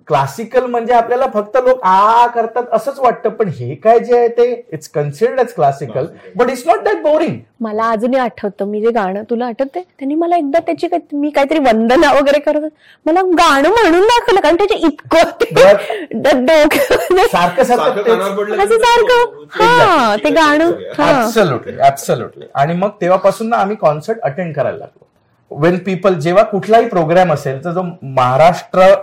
क्लासिकल 0.08 0.66
म्हणजे 0.66 0.94
आपल्याला 0.94 1.26
फक्त 1.34 1.58
लोक 1.58 1.80
आ 1.84 2.26
करतात 2.28 2.64
असंच 2.74 3.00
वाटतं 3.00 3.30
पण 3.30 3.48
हे 3.50 3.76
काय 3.76 4.00
जे 4.00 4.18
आहे 4.18 4.28
ते 4.28 4.66
it's 4.74 4.88
considered 4.90 5.40
as 5.40 5.54
classical 5.54 6.06
but 6.36 6.50
it's 6.50 6.64
not 6.68 6.84
that 6.84 7.02
boring 7.02 7.38
मला 7.62 7.90
अजूनही 7.92 8.20
आठवतं 8.20 8.66
मी 8.66 8.82
जे 8.82 8.92
गाणं 8.92 9.24
तुला 9.30 9.46
आठवते 9.46 9.82
त्यांनी 9.82 10.16
मला 10.16 10.38
एकदा 10.38 10.60
त्याची 10.60 10.88
मी 11.14 11.30
काहीतरी 11.30 11.60
वंदना 11.60 12.12
वगैरे 12.14 12.40
करत. 12.40 12.68
मला 13.06 13.22
गाणं 13.22 13.70
म्हणून 13.70 14.02
दाखवलं 14.02 14.40
कारण 14.42 14.56
त्याचे 14.56 14.76
इतकं 14.76 15.30
सारखं 17.28 17.64
सारखं 17.64 17.64
सारखं 17.64 18.78
सारखं. 18.78 19.08
तो- 19.08 19.62
हा. 19.62 20.16
ते 20.16 20.30
गाणं. 20.30 20.72
हा. 20.98 21.10
ऍब्सोल्युटली 21.24 21.78
ऍब्सोल्युटली 21.88 22.46
आणि 22.56 22.74
मग 22.74 22.90
तेव्हापासून 23.02 23.50
ना 23.50 23.58
आम्ही 23.58 23.76
कॉन्सर्ट 23.76 24.20
अटेंड 24.20 24.56
करायला 24.56 24.78
लागलो. 24.78 25.60
वेन 25.60 25.78
पीपल 25.78 26.14
जेव्हा 26.16 26.44
कुठलाही 26.44 26.88
प्रोग्राम 26.90 27.34
असेल 27.34 27.64
तर 27.66 27.72
जो 27.72 27.82
महाराष्ट्र 28.16 28.94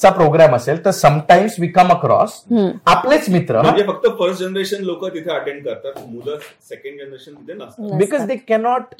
चा 0.00 0.10
प्रोग्राम 0.10 0.54
असेल 0.56 0.84
तर 0.84 0.90
समटाइम्स 0.90 1.54
वी 1.60 1.66
कम 1.68 1.88
अक्रॉस. 1.92 2.42
आपलेच 2.86 3.28
मित्र. 3.30 3.62
म्हणजे 3.62 3.84
फक्त 3.86 4.06
फर्स्ट 4.18 4.40
जनरेशन 4.42 4.82
लोक 4.84 5.04
तिथे 5.14 5.30
अटेंड 5.30 5.64
करतात 5.64 6.02
मुलं 6.08 6.36
सेकंड 6.68 7.00
जनरेशन 7.00 7.34
तिथे 7.34 7.54
नसतात 7.54 7.96
because 7.98 8.26
they 8.26 8.36
cannot 8.48 8.94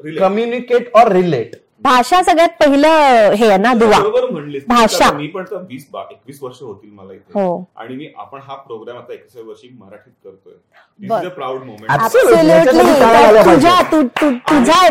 Relate. 0.00 0.18
Communicate 0.18 0.90
or 0.94 1.10
relate 1.12 1.54
भाषा 1.82 2.22
सगळ्यात 2.22 2.48
पहिलं 2.48 2.88
हे 3.32 3.46
आहे 3.48 3.56
ना 3.56 3.74
दुवा. 3.74 3.98
भाषा. 4.68 5.12
मी 5.12 5.26
पण 5.26 5.44
तर 5.44 5.56
वीस 5.56 5.88
बा- 5.92 6.04
एकवीस 6.10 6.42
वर्ष 6.42 6.62
होतील 6.62 6.90
मला 6.92 7.12
इथे. 7.12 7.40
हो. 7.40 7.70
आणि 7.76 7.96
मी 7.96 8.08
आपण 8.16 8.40
हा 8.42 8.54
प्रोग्राम 8.54 8.96
आता 8.98 9.12
एकवीस 9.12 9.36
वर्षी 9.36 9.68
मराठीत 9.78 10.12
करतोय. 10.24 10.54
Proud 11.28 11.62
moment. 11.62 11.90
तुझ्या 13.46 14.90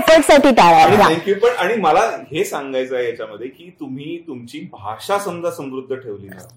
आणि 0.83 0.95
घ्या. 0.95 1.07
थँक्यू 1.09 1.35
पण 1.35 1.49
आणि 1.49 1.75
मला 1.75 1.99
हे 2.31 2.43
सांगायचं 2.45 2.95
आहे 2.95 3.05
याच्यामध्ये 3.05 3.47
की 3.47 3.69
तुम्ही 3.79 4.23
तुमची 4.27 4.59
भाषा 4.71 5.19
समजा 5.19 5.51
समृद्ध 5.51 5.95
ठेवली 5.95 6.27
ना 6.27 6.47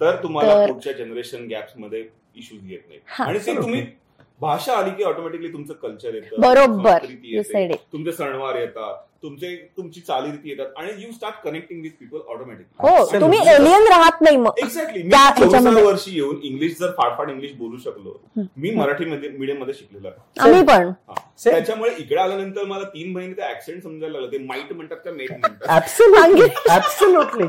तर 0.00 0.16
तुम्हाला 0.22 0.66
पुढच्या 0.66 0.92
जनरेशन 0.92 1.46
गॅप्समध्ये 1.46 2.04
इश्यूज 2.36 2.70
येत 2.72 2.80
नाही. 2.88 3.00
आणि 3.18 3.38
ते 3.38 3.56
तुम्ही 3.56 3.86
भाषा 4.40 4.74
आली 4.76 4.90
की 4.90 5.02
ऑटोमॅटिकली 5.02 5.48
तुमचं 5.52 5.74
कल्चर 5.74 6.14
येतं 6.14 6.40
बरोबर. 6.40 6.98
तुमचे 7.92 8.12
सणवार 8.12 8.54
येतात 8.56 8.94
तुमचे 9.22 9.54
तुमची 9.76 10.00
चालीरीती 10.00 10.50
येतात 10.50 10.66
आणि 10.78 10.92
you 10.98 11.10
start 11.12 11.42
connecting 11.44 11.80
with 11.82 11.90
people 12.00 12.18
automatically 12.34 12.88
हो 12.88 13.20
तुम्ही 13.20 13.38
एलियन 13.54 13.86
राहत 13.88 14.20
नाही 14.22 14.36
मग. 14.36 14.58
एक्झॅक्टली 14.62 15.02
मी 15.02 15.82
वर्षी 15.82 16.14
येऊन 16.14 16.38
इंग्लिश 16.42 16.76
जर 16.78 16.90
फाडफाड 16.98 17.30
इंग्लिश 17.30 17.52
बोलू 17.56 17.76
शकलो 17.84 18.16
मी 18.36 18.70
मराठी 18.76 19.04
मीडियममध्ये 19.04 19.74
शिकलेलो 19.74 20.08
आहे. 20.08 20.16
आम्ही 20.40 20.62
पण. 20.66 20.88
हा. 21.08 21.14
त्याच्यामुळे 21.44 21.90
इकडे 21.98 22.20
आल्यानंतर 22.20 22.64
मला 22.64 22.84
तीन 22.94 23.12
महिने 23.12 23.32
ते 23.32 23.42
ऍक्सेंट 23.50 23.82
समजायला 23.82 24.18
लागलं. 24.18 24.32
ते 24.32 24.38
माईट 24.46 24.72
म्हणतात 24.72 24.96
का 25.04 25.10
मेट 25.10 25.30
म्हणतात. 25.30 25.76
ऍब्सोल्युटली 25.76 27.44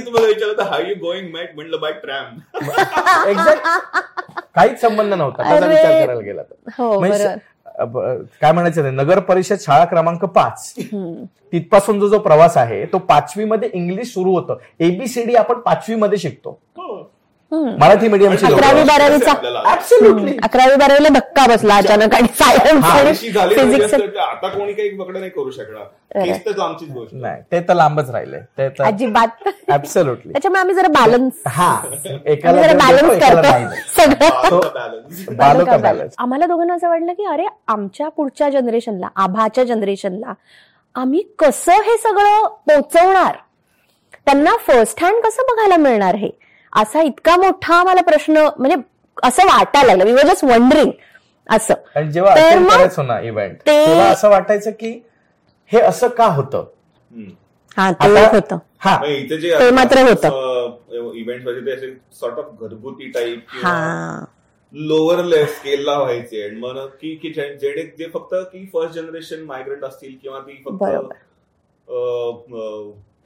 तुम्हाला 0.00 0.26
विचारलं 0.26 0.62
हाय 0.62 0.88
यू 0.88 0.94
गोइंग 1.00 1.30
मॅट 1.32 1.54
म्हणलं 1.54 1.80
बाय 1.80 1.92
ट्रॅम 2.04 2.38
एक्झॅक्ट 3.30 3.66
काहीच 4.54 4.80
संबंध 4.80 5.14
नव्हता. 5.14 5.42
त्याचा 5.42 5.66
अरे. 5.66 5.74
विचार 5.74 6.04
करायला 6.04 6.20
गेला 6.22 6.42
काय 7.80 8.52
म्हणायचं 8.52 8.94
नगर 8.96 9.18
परिषद 9.18 9.56
शाळा 9.60 9.84
क्रमांक 9.84 10.24
पाच. 10.24 10.72
तिथपासून 11.52 12.00
जो 12.00 12.08
जो 12.08 12.18
प्रवास 12.18 12.56
आहे 12.56 12.84
तो 12.86 12.98
पाचवी 12.98 13.44
मध्ये 13.44 13.70
इंग्लिश 13.74 14.12
सुरू 14.12 14.34
होतं. 14.34 14.56
एबीसीडी 14.80 15.34
आपण 15.34 15.58
पाचवी 15.60 15.96
मध्ये 15.96 16.18
शिकतो. 16.18 16.58
मराठी 17.52 18.08
मीडियमची 18.08 18.46
अकरावी 18.46 18.82
बारावीचा. 18.84 19.32
अकरावी 20.44 20.76
बारावीला 20.76 21.08
धक्का 21.14 21.46
बसला 21.48 21.74
अचानक 21.76 22.14
आणि 22.14 22.28
सायन्स 22.38 22.84
म्हणजे 22.84 23.54
फिजिक्स 23.54 23.94
आता 23.94 24.48
कोणी 24.48 24.72
काही 24.72 24.88
पकड 24.98 25.16
नाही 25.16 25.30
करू 25.30 25.50
शकणार. 25.50 25.84
केस 26.24 26.44
तर 26.46 26.60
आमचीच 26.62 26.88
गोष्ट 26.92 27.14
नाही 27.14 27.42
ते 27.52 27.60
तर 27.68 27.74
लांबच 27.74 28.10
राहिले 28.10 28.38
ते 28.58 28.68
तर 28.68 28.84
अजिबात. 28.84 29.48
ऍब्सोल्युटली 29.72 30.32
त्याच्यामुळे 30.32 30.60
आम्ही 30.60 30.74
जरा 30.74 30.88
बॅलन्स 30.94 31.42
हा 31.46 31.66
आम्ही 31.66 32.18
एकाला 32.32 32.62
जरा 32.62 32.72
देतो, 32.72 32.84
बॅलन्स 32.86 33.24
करतो 33.24 33.40
नाही. 33.42 33.66
सगळं 33.96 35.80
बॅलन्स 35.82 36.14
आम्हाला 36.18 36.46
दोघांना 36.46 36.74
असं 36.74 36.88
वाटलं 36.88 37.12
की 37.12 37.24
अरे 37.32 37.46
आमच्या 37.68 38.08
पुढच्या 38.08 38.48
जनरेशनला 38.50 39.08
आभाच्या 39.24 39.64
जनरेशनला 39.64 40.34
आम्ही 40.96 41.22
कसं 41.38 41.82
हे 41.86 41.96
सगळं 41.98 42.46
पोचवणार? 42.68 43.36
त्यांना 44.26 44.56
फर्स्ट 44.66 45.02
हँड 45.04 45.22
कसं 45.24 45.42
बघायला 45.48 45.76
मिळणार 45.78 46.14
हे? 46.14 46.28
असा 46.76 47.02
इतका 47.02 47.36
मोठा 47.36 47.74
आम्हाला 47.74 48.02
प्रश्न 48.02 48.48
म्हणजे 48.58 48.76
असं 49.22 49.42
वाटायला 49.42 49.86
लागलं. 49.86 50.04
वी 50.04 50.12
वर 50.12 50.26
जस्ट 50.26 50.44
वंडरिंग 50.44 50.90
असं. 51.50 51.74
आणि 51.96 52.12
जेव्हा 52.12 52.34
इव्हेंट 53.20 53.56
ते- 53.66 53.86
तेव्हा 53.86 54.10
असं 54.10 54.28
वाटायचं 54.30 54.70
की 54.70 55.02
हे 55.66 55.80
असं 55.80 56.08
का 56.08 56.26
होतं? 56.26 56.64
हा 57.76 57.92
ते 57.92 58.08
होतं. 58.36 58.58
हा. 58.78 59.06
इथे 59.06 59.36
जे 59.36 59.58
ते 59.58 59.70
मात्र 59.70 59.98
होतं. 59.98 60.28
इव्हेंटमध्ये 61.14 61.66
ते 61.66 61.70
असे 61.72 61.92
सॉर्ट 62.20 62.34
ऑफ 62.34 62.44
घरगुती 62.60 63.10
टाईप 63.10 63.44
हा. 63.48 64.24
लोअर 64.72 65.44
स्केलला 65.44 65.98
व्हायचे. 65.98 66.48
आणि 66.48 66.60
मग 66.60 66.86
की 66.86 67.14
की 67.14 67.30
जे 67.30 68.08
फक्त 68.14 68.34
की 68.34 68.70
फर्स्ट 68.72 68.94
जनरेशन 68.94 69.42
मायग्रंट 69.42 69.84
असतील 69.84 70.14
किंवा 70.22 70.38
ती. 70.38 70.62
फक्त 70.64 70.82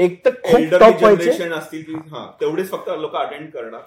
एक 0.01 0.25
तर 0.25 0.31
खूप 0.45 0.71
टॉप 0.71 0.83
व्हायचे. 0.83 1.25
जनरेशन 1.25 1.53
असतील 1.53 1.83
की 1.83 1.93
हा 2.11 2.27
तेवढेच 2.41 2.71
फक्त 2.71 2.89
लोक 2.99 3.17
अटेंड 3.17 3.51
करणार. 3.51 3.81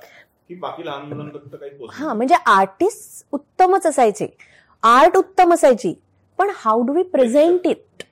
की 0.48 0.56
बाकी 0.56 0.86
लहान 0.86 1.06
मुलांपर्यंत 1.08 1.56
काही 1.56 1.88
हा 1.94 2.14
म्हणजे 2.14 2.36
आर्टिस्ट 2.46 3.26
उत्तमच 3.34 3.86
असायचे. 3.88 4.28
आर्ट 4.84 5.18
उत्तम 5.18 5.54
असायची. 5.54 5.94
पण 6.40 6.50
how 6.56 6.82
do 6.84 6.94
we 6.94 7.04
present 7.04 7.68
it 7.68 8.04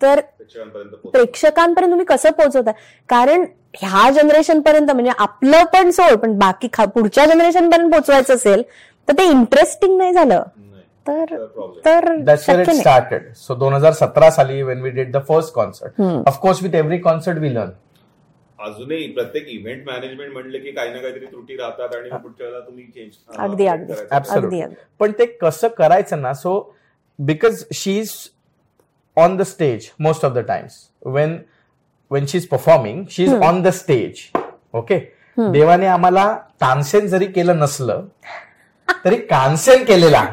तर 0.00 0.20
प्रेक्षकांपर्यंत 1.04 1.90
तुम्ही 1.90 2.06
कसं 2.06 2.30
पोहोचवता? 2.30 2.70
कारण 3.08 3.44
ह्या 3.76 4.10
जनरेशन 4.12 4.60
पर्यंत 4.60 4.90
म्हणजे 4.90 5.12
आपलं 5.18 5.64
पण 5.72 5.90
सोड 5.90 6.18
पण 6.18 6.38
बाकी 6.38 6.68
पुढच्या 6.76 7.26
जनरेशन 7.26 7.70
पर्यंत 7.70 7.90
पोहोचवायचं 7.90 8.34
असेल 8.34 8.62
तर 9.08 9.12
ते 9.18 9.24
इंटरेस्टिंग 9.24 9.96
नाही 9.98 10.12
झालं. 10.12 10.42
तर 11.06 11.24
तर 11.26 11.46
problem. 11.54 11.82
तर 11.84 12.04
That's 12.26 12.48
where 12.48 12.58
शक्य 12.58 12.62
it 12.62 12.68
नाही 12.68 12.80
started. 12.80 13.22
So 13.44 13.54
2017 13.62 14.30
साली 14.36 14.62
when 14.66 14.82
we 14.86 14.92
did 14.98 15.12
the 15.16 15.22
first 15.30 15.54
concert. 15.54 15.94
Hmm. 16.02 16.20
Of 16.32 16.40
course, 16.44 16.62
with 16.66 16.76
every 16.82 17.00
concert 17.08 17.40
we 17.46 17.54
learn. 17.56 17.72
अजूनही 18.58 19.06
प्रत्येक 19.12 19.46
इव्हेंट 19.50 19.86
मॅनेजमेंट 19.86 20.32
म्हणले 20.32 20.58
की 20.58 20.70
काही 20.72 20.90
ना 20.92 20.98
काहीतरी 21.00 21.26
त्रुटी 21.26 21.56
राहतात 21.56 21.94
आणि 21.96 22.10
पुढच्या 22.10 22.46
वेळेला 22.46 22.60
तुम्ही 22.66 22.84
चेंज 22.84 23.38
अगदी, 23.38 23.66
अगदी. 23.66 23.92
Absolutely. 23.92 24.44
अगदी, 24.44 24.60
अगदी. 24.60 24.74
पण 25.00 25.12
ते 25.18 25.26
कसं 25.40 25.68
करायचं 25.78 26.20
ना 26.22 26.32
so 26.34 26.52
because 27.18 27.64
she 27.74 27.98
is 28.00 28.12
on 29.16 29.36
the 29.36 29.42
stage 29.42 29.90
most 30.00 30.24
of 30.24 30.32
the 30.32 30.44
times 30.48 30.78
when 31.06 31.36
when 32.10 32.26
she 32.26 32.38
is 32.38 32.46
performing 32.48 33.04
she 33.10 33.24
is 33.24 33.34
on 33.34 33.62
the 33.62 33.70
stage 33.80 34.20
okay 34.78 34.98
देवाने 35.36 35.86
आम्हाला 35.86 36.32
तानसेन 36.60 37.06
जरी 37.08 37.26
केलं 37.32 37.58
नसलं 37.58 38.04
तरी 39.04 39.16
कानसेन 39.16 39.84
केलेला. 39.84 40.24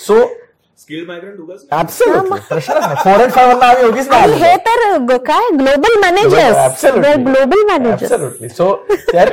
सो 0.00 0.24
स्किल 0.78 1.04
फोर 2.96 3.20
अँड 3.22 3.62
आम्ही 3.62 3.84
उगीच. 3.84 4.08
हे 4.12 4.56
तर 4.66 5.16
काय? 5.16 5.48
Global 5.58 5.98
managers 6.00 6.56
Absolutely. 6.56 7.14
Global. 7.24 7.62
So 8.58 8.66
there 9.12 9.30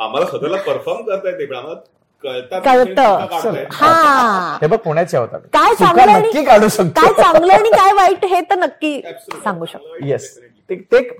आम्हाला 0.00 0.26
स्वतःला 0.26 0.56
परफॉर्म 0.56 1.02
करता 1.06 1.28
येते 1.28 1.46
पण 1.46 1.56
आम्हाला 1.56 1.80
कळतात 2.24 2.60
कळतं. 2.60 3.66
हा. 3.72 4.58
हे 4.62 4.66
बघ 4.66 4.76
पुण्याचे 4.78 5.16
होतात. 5.16 5.40
काय 5.52 5.74
चांगलं 5.74 6.12
नक्की 6.12 6.44
काढू 6.44 6.68
शकतो. 6.68 7.00
काय 7.00 7.22
चांगलं 7.22 7.52
आणि 7.54 7.70
काय 7.70 7.92
वाईट 7.92 8.24
हे 8.24 8.40
तर 8.40 8.58
नक्की 8.58 8.94
Absolutely. 8.96 9.42
सांगू 9.44 9.66
शकतो. 9.66 10.06
येस 10.06 10.38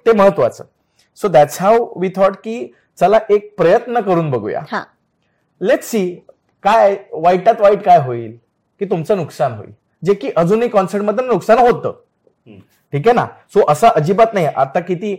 ते 0.06 0.12
महत्वाचं. 0.12 0.64
So 1.16 1.28
that's 1.28 1.60
how 1.60 2.00
we 2.00 2.08
thought 2.16 2.36
की 2.36 2.72
चला 3.00 3.18
एक 3.30 3.54
प्रयत्न 3.58 4.00
करून 4.00 4.30
बघूया. 4.30 4.60
हा. 4.72 4.82
लेट 5.60 5.82
सी 5.82 6.24
काय 6.64 6.96
वाईटात 7.12 7.60
वाईट 7.60 7.82
काय 7.82 7.98
होईल? 7.98 8.36
की 8.80 8.84
तुमचं 8.84 9.16
नुकसान 9.16 9.52
होईल. 9.52 9.70
जे 10.04 10.14
की 10.14 10.30
अजूनही 10.36 10.68
कॉन्सर्टमध्ये 10.68 11.26
नुकसान 11.26 11.58
होतं. 11.58 11.92
ठीक 12.92 13.06
आहे 13.08 13.14
ना? 13.14 13.26
सो 13.54 13.64
असं 13.68 13.88
अजिबात 13.88 14.34
नाही. 14.34 14.46
आता 14.46 14.80
किती 14.80 15.14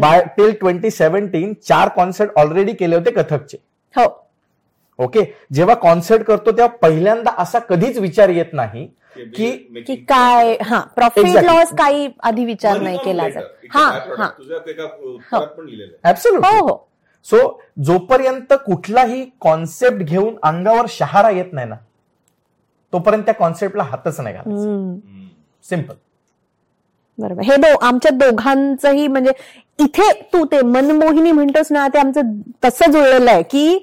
बाय 0.00 0.22
टिल 0.36 0.52
ट्वेंटी 0.60 0.90
सेव्हन्टीन 0.90 1.52
चार 1.68 1.88
कॉन्सर्ट 1.88 2.30
ऑलरेडी 2.36 2.72
केले 2.72 2.96
होते 2.96 3.10
कथकचे. 3.10 3.58
हो. 3.94 4.06
ओके 4.98 5.20
जेव्हा 5.52 5.74
कॉन्सर्ट 5.74 6.22
करतो 6.22 6.50
तेव्हा 6.50 6.76
पहिल्यांदा 6.76 7.30
असा 7.38 7.58
कधीच 7.58 7.98
विचार 7.98 8.28
येत 8.28 8.52
नाही 8.52 8.86
की 9.16 9.50
की 9.86 9.96
काय 9.96 10.56
हा 10.62 10.80
प्रॉफिट. 10.96 11.24
लॉस 11.44 11.72
काही 11.78 12.08
आधी 12.22 12.44
विचार 12.44 12.80
नाही 12.80 12.98
केला 13.04 13.28
जात 13.28 13.42
हा 13.70 13.84
हा. 14.18 14.28
हो 16.44 16.66
हो. 16.68 16.88
सो 17.26 17.38
जोपर्यंत 17.84 18.52
कुठलाही 18.66 19.24
कॉन्सेप्ट 19.40 20.02
घेऊन 20.02 20.34
अंगावर 20.42 20.86
शहारा 20.90 21.30
येत 21.30 21.52
नाही 21.52 21.68
ना 21.68 21.74
तोपर्यंत 22.92 23.22
त्या 23.24 23.34
कॉन्सेप्टला 23.34 23.82
हातच 23.82 24.20
नाही 24.20 24.34
घालायचा. 24.36 24.62
हम्म. 24.62 25.26
सिंपल 25.64 25.94
बरोबर. 27.18 27.42
हे 27.42 27.56
दो 27.56 27.76
आमच्या 27.86 28.10
दोघांचंही 28.12 29.06
म्हणजे 29.08 29.32
इथे 29.78 30.10
तू 30.32 30.44
ते 30.44 30.60
मनमोहिनी 30.62 31.32
म्हणतोस 31.32 31.70
ना 31.72 31.86
ते 31.88 31.98
आमचं 31.98 32.32
तसं 32.64 32.90
जुळलेलं 32.92 33.30
आहे 33.30 33.42
की 33.42 33.78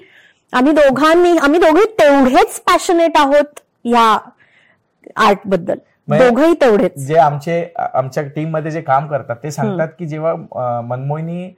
आम्ही 0.52 0.72
दोघांनी 0.72 1.36
आम्ही 1.38 1.60
दोघे 1.60 1.84
तेवढेच 1.98 2.60
पॅशनेट 2.66 3.16
आहोत 3.18 3.60
या 3.84 4.16
आर्टबद्दल. 5.18 5.78
दोघही 6.08 6.54
तेवढेच. 6.60 6.92
जे 6.98 7.16
आमचे 7.18 7.62
आमच्या 7.76 8.22
टीममध्ये 8.36 8.70
जे 8.70 8.80
काम 8.80 9.06
करतात 9.08 9.36
ते 9.42 9.50
सांगतात 9.50 9.88
की 9.98 10.06
जेव्हा 10.06 10.80
मनमोहिनी 10.82 11.48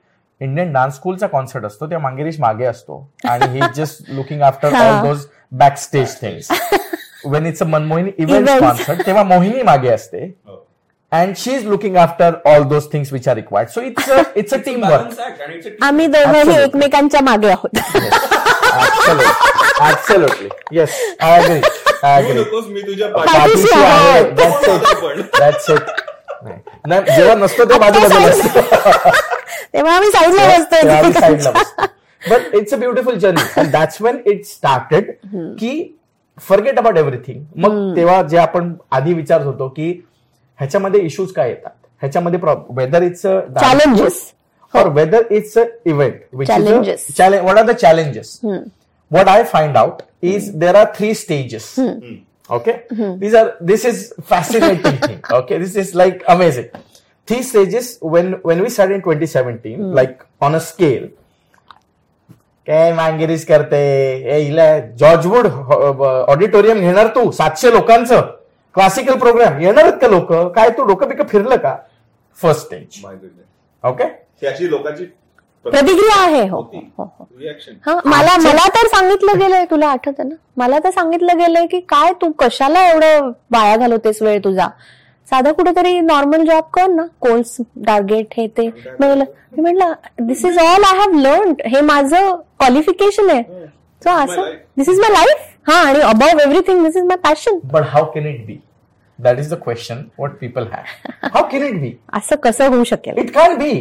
इंडियन 0.44 0.72
डान्स 0.72 0.94
स्कूलचा 0.94 1.26
कॉन्सर्ट 1.26 1.64
असतो 1.64 1.86
तेव्हा 1.90 2.10
मंगेश 2.10 2.38
मागे 2.40 2.64
असतो 2.66 3.06
आणि 3.28 3.46
he 3.52 3.60
just 3.76 4.10
looking 4.14 4.42
after. 4.42 4.74
All 4.74 5.08
those 5.08 5.24
backstage 5.78 6.14
things 6.20 6.48
when 7.24 7.46
it's 7.46 7.62
a 7.62 7.66
Manmohini 7.66 8.10
event. 8.18 8.48
Concert 8.60 9.06
तेव्हा 9.06 9.22
मोहिनी 9.24 9.62
मागे 9.62 9.88
असते. 9.88 10.26
And 11.12 11.34
she 11.36 11.50
is 11.54 11.66
looking 11.68 11.96
after 11.96 12.34
all 12.46 12.62
those 12.68 12.84
things 12.92 13.12
which 13.12 13.28
are 13.28 13.34
required 13.36 13.70
so 13.70 13.80
it's 13.80 14.10
it's 14.36 14.54
a 14.54 14.56
teamwork 14.84 15.20
आम्ही 15.82 16.06
दोघंही 16.06 16.40
Absolutely. 16.40 16.64
एकमेकांच्या 16.64 17.20
मागे 17.22 17.48
आहोत 17.48 17.78
Absolutely. 19.82 20.48
Yes, 20.76 20.90
I 21.20 21.30
agree. 21.36 21.60
I 21.60 21.62
Tu 21.62 22.08
agree. 22.08 22.34
नकोस 22.36 22.66
मी 22.66 22.80
तुझ्या 22.82 23.08
नाही. 26.44 27.00
जेव्हा 27.16 27.34
नसतो 27.34 27.64
तेव्हा 27.64 27.88
आता 27.88 27.98
बाजूला 27.98 29.10
तेव्हा 29.72 29.94
आम्ही 29.96 30.10
साईडला 30.10 31.00
बसतो 31.02 31.82
but 32.30 32.54
it's 32.54 32.74
a 32.74 32.76
beautiful 32.76 33.18
journey 33.18 33.62
that's 33.70 34.00
when 34.02 34.18
it 34.26 34.44
started 34.46 35.10
की 35.58 35.72
फॉरगेट 36.38 36.78
अबाउट 36.78 36.98
एव्हरीथिंग 36.98 37.42
मग 37.56 37.96
तेव्हा 37.96 38.20
जे 38.22 38.36
आपण 38.38 38.72
आधी 38.90 39.14
विचारत 39.14 39.44
होतो 39.44 39.68
की 39.68 39.90
ह्याच्यामध्ये 40.58 41.00
इश्यूज 41.00 41.32
काय 41.32 41.48
येतात? 41.48 41.70
ह्याच्यामध्ये 42.00 42.40
whether 42.76 43.02
it's 43.02 43.22
challenges 43.22 44.22
or 44.74 44.82
whether 44.96 45.18
it's 45.36 45.56
an 45.60 45.72
event 45.84 46.20
which 46.32 46.48
Challenges. 46.48 47.00
is 47.00 47.08
a 47.08 47.14
challenge 47.16 47.42
what 47.46 47.58
are 47.60 47.64
the 47.64 47.74
challenges? 47.80 48.28
what 49.10 49.28
i 49.28 49.42
find 49.44 49.76
out 49.76 49.98
is 50.22 50.46
there 50.62 50.76
okay 52.50 52.82
these 53.18 53.34
are 53.34 53.56
this 53.60 53.84
is 53.84 54.12
fascinating 54.24 54.98
thing 54.98 55.20
okay 55.32 55.58
this 55.58 55.76
is 55.76 55.94
like 55.94 56.22
amazing 56.28 56.68
three 57.28 57.42
stages 57.42 57.98
when 58.00 58.34
when 58.42 58.60
we 58.60 58.68
started 58.68 58.94
in 58.96 59.02
2017 59.02 59.92
like 59.92 60.24
on 60.40 60.54
a 60.54 60.60
scale 60.60 61.08
काय 62.66 62.92
मॅंगेरीज 62.92 63.44
करते 63.44 63.76
ए 64.24 64.38
हिला 64.38 64.66
जॉर्जवूड 64.98 65.46
auditorium 66.28 66.80
घेणार 66.80 67.06
तू 67.14 67.30
सातशे 67.30 67.70
लोकांचं 67.72 68.20
classical 68.74 69.18
programme 69.18 69.60
येणार 69.60 69.84
आहेत 69.84 69.98
का 70.00 70.08
लोक 70.08 70.32
काय 70.54 70.68
तू 70.76 70.84
डोकं 70.86 71.08
बिकं 71.08 71.26
फिरलं 71.30 71.56
का 71.62 71.74
फर्स्ट 72.38 72.66
स्टेज 72.66 73.04
ओके 73.84 74.04
त्याची 74.40 74.70
लोकांची 74.70 75.04
प्रतिक्रिया 75.64 76.14
आहे 76.20 76.46
हो 76.48 76.60
हो, 76.60 77.04
हो. 77.18 77.28
हा 77.86 77.94
मला 78.04 78.36
मला 78.38 78.66
तर 78.74 78.86
सांगितलं 78.88 79.38
गेलंय 79.38 79.64
तुला 79.70 79.88
आठवत 79.88 80.20
ना 80.20 80.34
मला 80.56 80.78
तर 80.84 80.90
सांगितलं 80.90 81.38
गेलंय 81.38 81.66
की 81.66 81.80
काय 81.88 82.12
तू 82.22 82.30
कशाला 82.38 82.88
एवढं 82.90 83.30
वाया 83.50 83.76
घालवतेस 83.76 84.22
वेळ 84.22 84.38
तुझा 84.44 84.66
साधा 85.28 85.52
कुठेतरी 85.52 86.00
नॉर्मल 86.00 86.44
जॉब 86.46 86.64
कर 86.74 86.86
ना 86.90 87.02
कोल्स 87.20 87.56
टार्गेट 87.86 88.34
हे 88.36 88.46
ते 88.56 88.68
मी 88.68 89.60
म्हटलं 89.60 89.92
this 90.26 90.44
is 90.44 90.58
all 90.58 90.84
I 90.84 90.98
have 90.98 91.12
learn 91.18 91.52
हे 91.66 91.80
माझं 91.82 92.34
क्वालिफिकेशन 92.58 93.30
आहे 93.30 93.42
सो 94.02 94.10
असं. 94.10 94.50
दिस 94.76 94.88
इज 94.88 95.00
माय 95.00 95.10
लाईफ 95.12 95.48
हा 95.68 95.76
आणि 95.80 96.00
above 96.00 96.38
everything 96.40 96.84
this 96.84 96.96
is 96.96 97.04
my 97.04 97.16
passion 97.24 97.58
But 97.72 97.88
how 97.94 98.04
can 98.14 98.28
it 98.32 98.44
be? 98.46 98.58
That 99.18 99.40
is 99.40 99.50
the 99.50 99.58
question 99.58 99.98
what 100.16 100.32
people 100.38 100.64
have. 100.70 100.92
How 101.34 101.42
can 101.50 101.66
it 101.66 101.80
be? 101.82 101.90
असं 102.18 102.36
कसं 102.44 102.68
होऊ 102.68 102.84
शकेल 102.84 103.20
It 103.24 103.32
can't 103.36 103.58
be. 103.60 103.72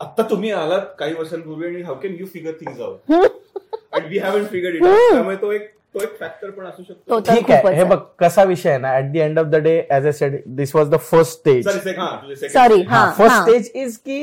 आता 0.00 0.22
तुम्ही 0.30 0.50
आलात 0.52 0.86
काही 0.98 1.14
वर्षांपूर्वी 1.14 1.66
आणि 1.66 1.82
how 1.82 1.94
can 2.02 2.16
you 2.20 2.26
figure 2.32 2.52
things 2.60 2.80
out 2.80 3.12
and 3.12 4.06
we 4.10 4.18
haven't 4.18 4.44
figure 4.52 4.74
it 4.74 4.82
त्यामुळे 4.84 5.36
तो 5.36 5.52
एक 5.52 5.68
तो 5.94 6.02
एक 6.02 6.18
फॅक्टर 6.18 6.50
पण 6.50 6.66
असू 6.66 6.82
शकतो. 6.82 7.18
ठीक 7.20 7.50
आहे. 7.50 7.74
हे. 7.76 7.84
बघ 7.84 7.96
कसा 8.18 8.42
विषय 8.44 8.68
आहे 8.70 8.78
ना 8.78 8.96
at 8.98 9.10
the 9.12 9.16
end 9.16 9.38
of 9.38 9.46
the 9.46 9.56
day 9.62 9.72
as 9.92 10.06
I 10.06 10.10
said 10.18 10.36
this 10.56 10.74
was 10.76 10.88
the 10.90 10.96
first 11.10 11.32
stage 11.32 11.66
Sorry, 11.68 11.80
sec- 11.86 11.98
हा, 11.98 12.10
तुझे 12.22 12.34
second 12.34 12.52
Sorry, 12.56 12.76
stage. 12.76 12.90
हा. 12.90 13.10
फर्स्ट 13.18 13.36
स्टेज 13.40 13.70
इज 13.76 13.96
की 14.08 14.20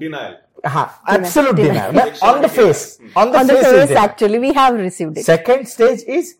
Denial. 0.00 0.32
हा 0.66 0.84
absolute 1.14 1.54
Denial. 1.56 1.90
Deny 1.90 2.10
on 2.30 2.40
the 2.40 2.46
face 2.56 2.82
on 3.16 3.30
the 3.32 3.56
face 3.62 3.92
actually 3.98 4.38
we 4.38 4.50
have 4.56 4.76
received 4.76 5.18
it 5.18 5.24
second 5.26 5.66
stage 5.66 6.04
is 6.08 6.34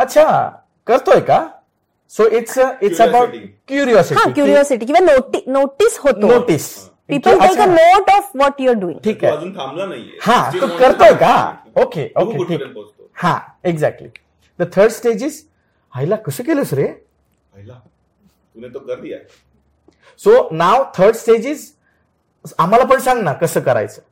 अच्छा 0.00 0.24
करतोय 0.86 1.20
का? 1.20 1.40
So 2.12 2.26
it's 2.28 2.58
it's 2.58 3.00
about 3.00 3.34
हा 3.34 3.40
curiosity 3.68 4.32
curiosity 4.32 4.86
किंवा 4.86 5.00
नोटीस 5.48 5.98
होतो. 6.04 6.26
Notice 6.28 6.70
people 7.12 7.38
take 7.40 7.60
a 7.60 7.66
note 7.66 8.10
of 8.10 8.30
what 8.36 8.60
your 8.60 8.76
doing 8.80 8.98
ठीक 9.04 9.20
तो 9.20 9.26
आहे. 9.26 9.36
अजून 9.36 9.56
थांबला 9.56 9.86
नाहीये. 9.86 10.18
हा 10.22 10.50
तो 10.52 10.66
करतोय 10.78 11.14
का? 11.20 11.34
ओके 11.82 12.08
ओके 12.16 12.44
ठीक. 12.44 12.62
हा 13.22 13.38
exactly 13.64 14.08
the 14.58 14.70
third 14.76 14.90
stage 14.92 15.24
is 15.24 15.42
हायला 15.94 16.16
कसं 16.26 16.44
केलंस 16.44 16.72
रे? 16.74 16.86
तुने 17.54 18.68
तो 18.68 18.78
कर 18.78 19.00
दिया. 19.00 19.18
So 20.20 20.48
now 20.52 20.84
third 20.98 21.14
stage 21.16 21.46
is 21.46 21.70
आम्हाला 22.58 22.84
पण 22.84 22.98
सांग 23.00 23.22
ना 23.22 23.32
कसं 23.32 23.60
करायचं. 23.60 24.02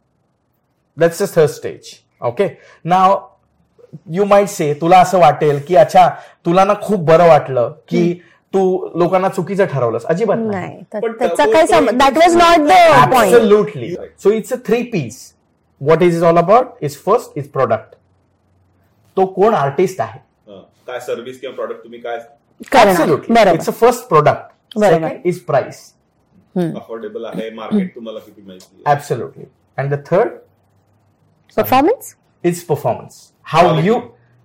That's 0.96 1.22
the 1.22 1.26
third 1.34 1.50
stage 1.50 1.92
okay 2.22 2.48
now 2.84 3.18
you 4.12 4.24
might 4.24 4.48
say 4.48 4.72
तुला 4.80 4.98
असं 5.00 5.18
वाटेल 5.18 5.60
की 5.68 5.74
अच्छा 5.76 6.08
तुला 6.44 6.64
ना 6.64 6.74
खूप 6.82 7.00
बरं 7.06 7.28
वाटलं 7.28 7.72
की 7.88 8.02
तू 8.54 8.60
लोकांना 8.98 9.28
चुकीचं 9.28 9.64
ठरवलंस 9.72 10.04
अजिबात 10.06 10.36
नाही. 10.38 10.78
So 14.22 14.30
it's 14.32 14.52
a 14.52 14.56
three 14.66 14.82
piece 14.92 15.22
what 15.80 16.02
is 16.02 16.16
is 16.16 16.22
all 16.24 16.36
about 16.38 16.84
is 16.84 16.96
first 17.04 17.38
is 17.38 17.48
product 17.50 17.94
तो 19.16 19.26
कोण 19.26 19.54
आर्टिस्ट 19.54 20.00
आहे? 20.00 20.18
काय 20.86 21.00
सर्व्हिस 21.00 21.40
किंवा 21.40 21.54
प्रोडक्ट 21.56 21.82
तुम्ही 21.84 22.00
काय 22.00 22.18
it's 23.54 23.68
a 23.68 23.72
first 23.72 24.08
product 24.08 25.26
is 25.26 25.38
price 25.44 25.92
affordable 26.56 27.24
आहे 27.24 27.50
मार्केट 27.50 27.94
तुम्हाला 27.94 28.18
किती 28.18 29.44
and 29.78 29.94
the 29.94 29.98
third 30.10 30.30
performance 31.56 32.14
it's 32.44 32.62
performance 32.64 33.30
how 33.46 33.78
you 33.82 33.98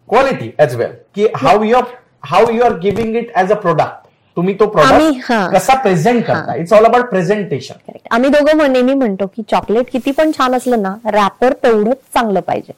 quality 0.10 0.52
as 0.60 0.76
well 0.76 0.92
की 1.16 1.28
how 1.36 1.64
your 1.64 1.84
how 2.26 2.42
you 2.50 2.64
are 2.64 2.76
giving 2.80 3.16
it 3.16 3.32
as 3.44 3.52
a 3.52 3.60
product. 3.66 4.02
तुम्ही 4.38 4.54
तो 4.54 4.66
product 4.68 5.32
हा. 5.32 5.48
कसा 5.50 5.74
प्रेझेंट 5.82 6.24
करता? 6.26 6.56
It's 6.56 6.74
all 6.74 6.86
about 6.86 7.10
presentation 7.10 7.98
आम्ही 8.12 8.30
दोघं 8.30 8.56
म्हण- 8.58 8.72
नेहमी 8.72 8.94
म्हणतो 8.94 9.26
की 9.36 9.44
चॉकलेट 9.52 9.90
किती 9.92 10.12
पण 10.12 10.32
छान 10.32 10.56
असलं 10.56 10.82
ना 10.82 10.96
रॅपर 11.06 11.54
तेवढंच 11.64 11.98
चांगलं 12.14 12.40
पाहिजे. 12.40 12.74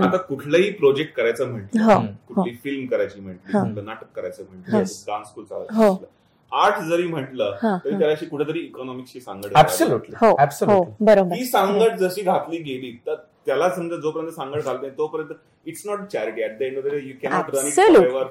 आता 0.00 0.16
कुठलंही 0.18 0.70
प्रोजेक्ट 0.70 1.14
करायचं 1.16 1.44
हो, 1.44 1.50
म्हटलं 1.50 2.06
कुठली 2.28 2.54
फिल्म 2.64 2.86
करायची 2.86 3.20
म्हटली 3.20 3.82
नाटक 3.82 4.06
करायचं 4.16 4.42
म्हटलं 4.42 4.78
डान्स 4.78 5.28
स्कूल 5.28 5.44
हो. 5.44 5.64
चालायचं 5.64 6.04
आर्ट 6.52 6.82
जरी 6.88 7.06
म्हटलं 7.06 7.54
तरी 7.84 7.98
त्याशी 7.98 8.26
कुठेतरी 8.26 8.58
इकॉनॉमिक्सची 8.58 9.20
सांगड. 9.20 9.56
ऍब्सोल्युटली 9.56 10.16
हो 10.20 10.30
हो 10.30 10.36
ऍब्सोल्युटली 10.42 11.04
बरोबर. 11.04 11.36
ती 11.36 11.44
सांगड 11.44 11.96
जशी 11.98 12.22
घातली 12.22 12.58
गेली 12.58 12.90
तर 13.06 13.14
त्याला 13.46 13.68
समजा 13.70 13.96
जोपर्यंत 13.96 14.32
सांगड 14.32 14.62
घालते 14.62 14.88
तोपर्यंत 14.98 15.32
it's 15.66 15.82
not 15.86 16.06
charity 16.12 16.44
at 16.44 16.58
the 16.58 16.62
end 16.62 16.78
of 16.78 16.84
the 16.84 16.94
you 16.94 17.14
cannot 17.22 17.54
run 17.54 17.66
it. 17.66 17.74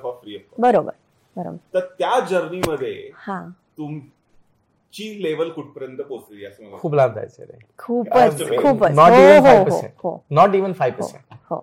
For 0.01 0.11
free 0.13 0.37
बरोबर 0.57 0.91
बरोबर. 1.35 1.55
तर 1.73 1.79
त्या 1.99 2.19
जर्नीमध्ये 2.29 2.93
हा. 3.17 3.39
तुमची 3.77 5.07
लेवल 5.23 5.49
कुठपर्यंत 5.49 5.97
पोहोचली 5.99 6.45
असं 6.45 6.77
खूप 6.79 6.93
लाभ 6.95 7.13
द्यायचे 7.13 7.43
रे. 7.43 7.57
खूपच 7.77 8.39
खूपच. 8.61 8.91
नॉट 8.91 9.11
फाईव्ह 9.11 9.49
हो 9.49 9.63
पर्सेंट 9.63 9.91
हो 10.03 10.17
नॉट 10.31 10.55
इवन 10.55 10.73
फाईव्ह 10.73 10.97
पर्सेंट 10.97 11.35
हो 11.49 11.59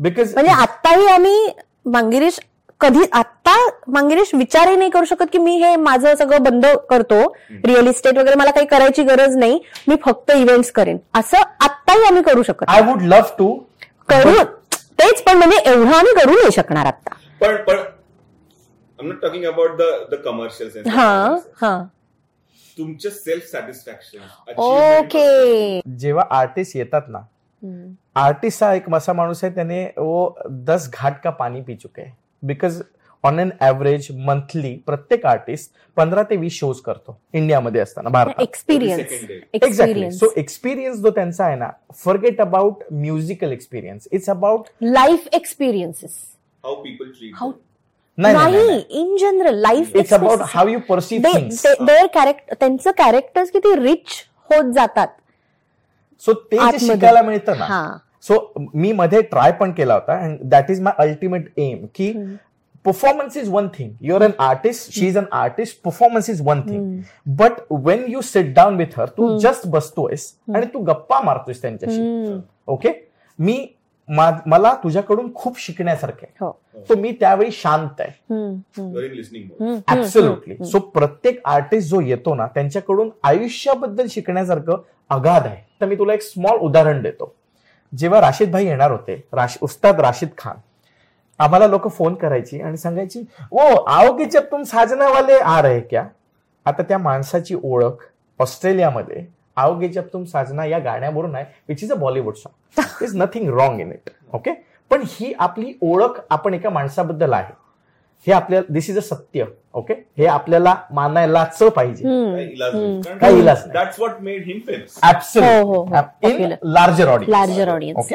बिकॉज 0.00 0.34
म्हणजे 0.34 0.52
आत्ताही 0.52 1.06
आम्ही 1.08 1.48
मांगिरीश 1.86 2.40
कधी 2.80 3.04
आत्ता 3.12 3.54
मांगिरीश 3.88 4.34
विचारही 4.34 4.76
नाही 4.76 4.90
करू 4.90 5.04
शकत 5.04 5.26
की 5.32 5.38
मी 5.38 5.56
हे 5.58 5.74
माझं 5.76 6.14
सगळं 6.14 6.42
बंद 6.42 6.66
करतो. 6.90 7.20
रिअल 7.64 7.86
इस्टेट 7.88 8.18
वगैरे 8.18 8.36
मला 8.36 8.50
काही 8.50 8.66
करायची 8.66 9.02
गरज 9.02 9.36
नाही. 9.36 9.58
मी 9.88 9.96
फक्त 10.04 10.30
इव्हेंट्स 10.30 10.70
करेन. 10.72 10.98
असं 11.14 11.42
आत्ताही 11.88 12.06
आम्ही 12.06 12.22
करू 12.22 12.42
शकत 12.42 12.64
आय 12.68 12.80
वुड 12.82 13.02
लव्ह 13.02 13.28
टू 13.38 13.54
करू. 14.08 14.42
तेच 14.98 15.22
पण 15.22 15.36
म्हणजे 15.38 15.56
एवढं 15.70 15.92
आम्ही 15.94 16.14
करू 16.14 16.32
नाही 16.32 16.52
शकणार 16.52 16.86
आता 16.86 17.14
पण 17.40 17.56
पण 17.64 17.76
I 17.76 19.06
not 19.06 19.20
talking 19.22 19.44
about 19.44 19.76
the 19.78 19.82
the 20.10 20.14
commercial 20.24 20.88
हा 20.90 21.10
हा. 21.62 21.78
तुमचं 22.78 23.10
सेल्फ 23.10 23.44
सॅटिस्फॅक्शन 23.50 24.52
ओके. 24.58 25.80
जेव्हा 25.98 26.24
आर्टिस्ट 26.38 26.76
येतात 26.76 27.02
ना 27.08 27.18
आर्टिस्ट 28.20 28.62
हा 28.64 28.72
एक 28.74 28.92
असा 28.94 29.12
माणूस 29.12 29.44
आहे 29.44 29.54
त्याने 29.54 29.84
वो 29.96 30.38
दस 30.66 30.88
घाट 30.92 31.20
का 31.24 31.30
पाणी 31.30 31.60
पी 31.62 31.74
चुके. 31.76 32.02
है 32.02 32.12
because 32.42 32.80
on 33.26 33.38
an 33.40 33.50
average 33.62 34.06
monthly 34.26 34.74
प्रत्येक 34.86 35.26
आर्टिस्ट 35.26 35.70
पंधरा 35.96 36.22
ते 36.30 36.36
वीस 36.36 36.58
शोज 36.58 36.80
करतो 36.80 37.18
इंडियामध्ये 37.34 37.80
असताना 37.80 38.08
भारतात. 38.10 38.42
एक्सपिरियन्स. 38.42 39.12
एक्झॅक्टली 39.54 40.10
सो 40.12 40.26
एक्सपिरियन्स 40.36 40.98
जो 41.02 41.10
त्यांचा 41.10 41.44
आहे 41.44 41.56
ना 41.56 41.70
forget 42.04 42.40
about 42.40 42.82
musical 42.92 43.52
experience 43.52 44.08
it's 44.12 44.30
about 44.30 44.68
life 44.82 45.28
experiences 45.34 46.18
how 46.64 46.74
people 46.82 47.10
नाही 48.18 48.76
in 49.00 49.16
general 49.20 49.60
life 49.62 49.96
it's 49.96 50.12
about 50.14 50.40
how 50.48 50.68
you 50.68 50.78
perceive 50.88 51.32
there 51.80 52.06
character 52.14 52.54
त्यांचं 52.60 52.90
कॅरेक्टर्स 52.98 53.50
किती 53.50 53.74
रिच 53.80 54.22
होत 54.50 54.72
जातात. 54.74 55.08
सो 56.22 56.32
ते. 56.32 56.56
शिकायला 56.80 57.22
मिळतं 57.22 57.58
ना. 57.58 57.96
सो 58.22 58.38
मी 58.74 58.92
मध्ये 58.92 59.20
ट्राय 59.22 59.52
पण 59.52 59.72
केला 59.72 59.94
होता 59.94 60.18
and 60.24 60.38
that 60.50 60.70
is 60.70 60.80
my 60.82 60.92
ultimate 60.98 61.52
aim 61.58 61.84
की 61.94 62.12
performance 62.86 63.36
is 63.36 63.48
one 63.50 63.68
thing 63.68 63.92
you're 64.00 64.22
an 64.22 64.30
artist 64.38 64.92
she 64.92 65.06
is 65.06 65.18
an 65.18 65.24
artist 65.32 65.80
performance 65.84 66.30
is 66.30 66.40
one 66.46 66.60
thing 66.68 67.00
but 67.38 67.60
when 67.84 68.04
you 68.08 68.20
sit 68.22 68.54
down 68.54 68.76
with 68.76 68.98
her 68.98 69.08
Tu 69.16 69.36
just 69.38 69.66
बसतोयस 69.68 70.32
आणि 70.54 70.66
तू 70.74 70.78
गप्पा 70.84 71.20
मारतोयस 71.24 71.62
त्यांच्याशी. 71.62 72.40
Okay 72.66 72.92
मी 73.38 73.66
मला 74.08 74.72
तुझ्याकडून 74.82 75.32
खूप 75.34 75.58
शिकण्यासारखं 75.60 76.22
आहे. 76.22 76.32
हो. 76.40 76.50
तो 76.88 76.96
मी 76.96 77.10
त्यावेळी 77.20 77.50
शांत 77.52 78.00
आहे. 78.00 78.12
ऍब्सोल्युटली 79.88 80.64
सो 80.64 80.78
प्रत्येक 80.78 81.40
आर्टिस्ट 81.44 81.90
जो 81.90 82.00
येतो 82.00 82.34
ना 82.34 82.46
त्यांच्याकडून 82.46 83.10
आयुष्याबद्दल 83.22 84.06
शिकण्यासारखं 84.10 84.82
अगाध 85.10 85.46
आहे. 85.46 85.62
तर 85.80 85.86
मी 85.86 85.98
तुला 85.98 86.14
एक 86.14 86.22
स्मॉल 86.22 86.58
उदाहरण 86.58 87.02
देतो. 87.02 87.32
जेव्हा 87.92 88.20
राशीद 88.20 88.50
भाई 88.52 88.66
येणार 88.66 88.90
होते 88.90 89.22
राश, 89.32 89.58
उस्ताद 89.62 90.00
राशीद 90.00 90.28
खान 90.38 90.56
आम्हाला 91.40 91.66
लोक 91.66 91.88
फोन 91.88 92.14
करायची 92.14 92.60
आणि 92.60 92.76
सांगायची 92.76 93.22
ओ 93.50 93.58
आओ 93.86 94.16
की 94.16 94.24
जब 94.24 94.44
तुम 94.50 94.62
साजना 94.62 95.08
वाले 95.08 95.38
आ 95.38 95.60
रहे 95.62 95.80
क्या? 95.80 96.04
आता 96.66 96.82
त्या 96.82 96.98
माणसाची 96.98 97.56
ओळख 97.62 98.04
ऑस्ट्रेलियामध्ये 98.40 99.24
आओगे 99.56 99.88
जब 99.88 100.06
तुम 100.12 100.24
साजना 100.24 100.64
या 100.64 100.78
गाण्यावरून 100.78 101.34
आहे 101.36 101.44
which 101.68 101.82
is 101.84 101.92
a 101.92 101.96
Bollywood 101.96 102.34
song 102.34 103.04
is 103.04 103.16
nothing 103.16 103.48
wrong 103.58 103.80
in 103.80 103.92
it 103.92 104.10
okay 104.34 104.50
पण 104.90 105.02
ही 105.06 105.32
आपली 105.38 105.72
ओळख 105.82 106.20
आपण 106.30 106.54
एका 106.54 106.70
माणसाबद्दल 106.70 107.32
आहे. 107.32 107.52
हे 108.26 108.32
आपल्याला 108.32 108.72
दिस 108.72 108.90
इज 108.90 108.96
अ 108.98 109.00
सत्य 109.00 109.44
ओके 109.74 109.94
हे 110.18 110.26
आपल्याला 110.26 110.74
मानायलाच 110.94 111.58
पाहिजे. 111.58 112.04
काही 113.20 113.38
इलाज. 113.40 113.62
In. 116.22 116.52
Larger 116.64 117.08
audience 117.08 117.28
larger 117.28 117.68
audience 117.68 118.12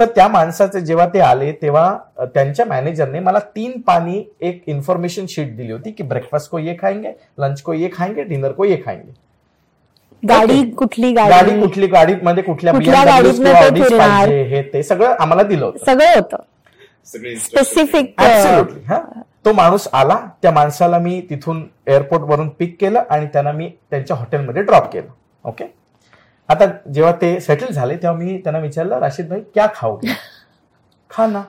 तर 0.00 0.04
त्या 0.04 0.26
माणसाचे 0.28 0.80
जेव्हा 0.80 1.06
ते 1.14 1.20
आले 1.20 1.52
तेव्हा 1.52 2.26
त्यांच्या 2.34 2.66
मॅनेजरने 2.66 3.20
मला 3.20 3.38
तीन 3.56 3.80
पानी 3.80 4.22
एक 4.40 4.62
इन्फॉर्मेशन 4.66 5.26
शीट 5.28 5.56
दिली 5.56 5.72
होती 5.72 5.90
की 5.90 6.02
ब्रेकफास्ट 6.02 6.50
को 6.50 6.58
ये 6.58 6.76
खाएंगे 6.80 7.12
लंच 7.38 7.62
को 7.62 7.72
ये 7.72 7.88
खाएंगे 7.92 8.22
डिनर 8.24 8.52
को 8.52 8.64
ये 8.64 8.76
खाएंगे. 8.86 9.12
गाडी 10.22 10.70
कुठली 10.70 11.12
गाडी? 11.12 11.30
गाडी 11.30 11.60
कुठली 11.60 11.86
गाडीमध्ये 11.86 12.42
कुठल्या 12.42 12.72
कुठल्या 12.72 13.02
BMW 13.02 13.06
गाडीतनं 13.06 13.44
किंवा 13.44 13.60
ते 13.60 13.68
Audis 13.68 13.88
फिरणार? 13.88 14.08
पाहिजे 14.08 14.42
हे 14.42 14.62
ते 14.62 14.82
सगळं 14.82 15.14
आम्हाला 15.20 15.42
दिलं 15.42 15.64
होतं. 15.64 15.84
सगळं 15.86 16.14
होतं. 16.14 16.36
सगळे 17.06 17.36
स्पेसिफिक 17.36 18.20
हा. 18.20 18.98
तो 19.44 19.52
माणूस 19.52 19.88
आला 19.92 20.18
त्या 20.42 20.50
माणसाला 20.50 20.98
मी 20.98 21.20
तिथून 21.30 21.66
एअरपोर्ट 21.86 22.22
वरून 22.22 22.48
पिक 22.48 22.76
केलं 22.80 23.02
आणि 23.10 23.26
त्यांना 23.26 23.52
मी 23.52 23.70
त्यांच्या 23.90 24.16
हॉटेलमध्ये 24.16 24.62
ड्रॉप 24.62 24.92
केलं. 24.92 25.08
ओके 25.44 25.64
आता 26.48 26.64
जेव्हा 26.94 27.12
ते 27.12 27.40
सेटल 27.40 27.72
झाले 27.72 27.96
तेव्हा 27.96 28.18
मी 28.18 28.38
त्यांना 28.38 28.58
विचारलं 28.58 28.98
राशीद 28.98 29.28
भाई 29.28 29.40
क्या 29.40 29.66
खाओगे? 29.74 30.08
खाना. 31.10 31.42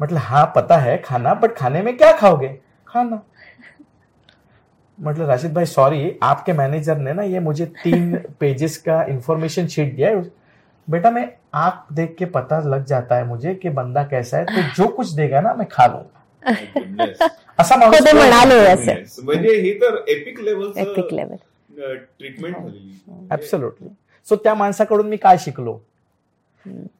मतलब 0.00 0.18
हाँ 0.18 0.44
पता 0.56 0.76
है 0.78 0.96
खाना 1.04 1.34
बट 1.34 1.56
खाने 1.56 1.82
में 1.82 1.96
क्या 1.96 2.12
खाओगे? 2.18 2.48
खाना. 2.86 3.16
मतलब 4.98 5.28
राशिद 5.28 5.52
भाई 5.54 5.64
सॉरी 5.66 6.10
आपके 6.22 6.52
मैनेजर 6.52 6.96
ने 6.96 7.12
ना 7.12 7.22
ये 7.22 7.38
मुझे 7.38 7.64
तीन 7.84 8.16
पेजेस 8.40 8.76
का 8.78 9.02
इंफॉर्मेशन 9.08 9.66
शीट 9.66 9.94
दिया 9.96 10.08
है 10.08 10.22
बेटा 10.88 11.10
मैं 11.10 11.24
आंख 11.52 11.92
देख 11.92 12.14
के 12.18 12.24
पता 12.26 12.60
लग 12.60 12.84
जाता 12.84 13.16
है 13.16 13.24
मुझे 13.24 13.54
कि 13.54 13.68
बंदा 13.70 14.02
कैसा 14.04 14.38
है 14.38 14.44
तो 14.44 14.62
जो 14.76 14.88
कुछ 14.88 15.12
देगा 15.14 15.40
ना 15.40 15.52
मैं 15.54 15.66
खा 15.70 15.86
लूंगा। 15.86 17.26
असा 17.58 17.76
माणूस 17.76 18.14
म्हणाले 18.14 18.58
असं 18.66 19.22
म्हणजे 19.24 19.54
हे 19.60 19.72
तर 19.80 19.96
एपिक 20.08 20.40
लेवलचं 20.40 20.80
एपिक 20.80 21.12
लेवल 21.14 21.36
ट्रीटमेंट 22.18 22.56
झालेली. 22.56 22.98
ऍब्सोल्युटली 23.32 23.88
सो 24.26 24.36
त्या 24.36 24.54
माणसाकडून 24.54 25.08
मी 25.08 25.16
काय 25.16 25.38
शिकलो? 25.38 25.78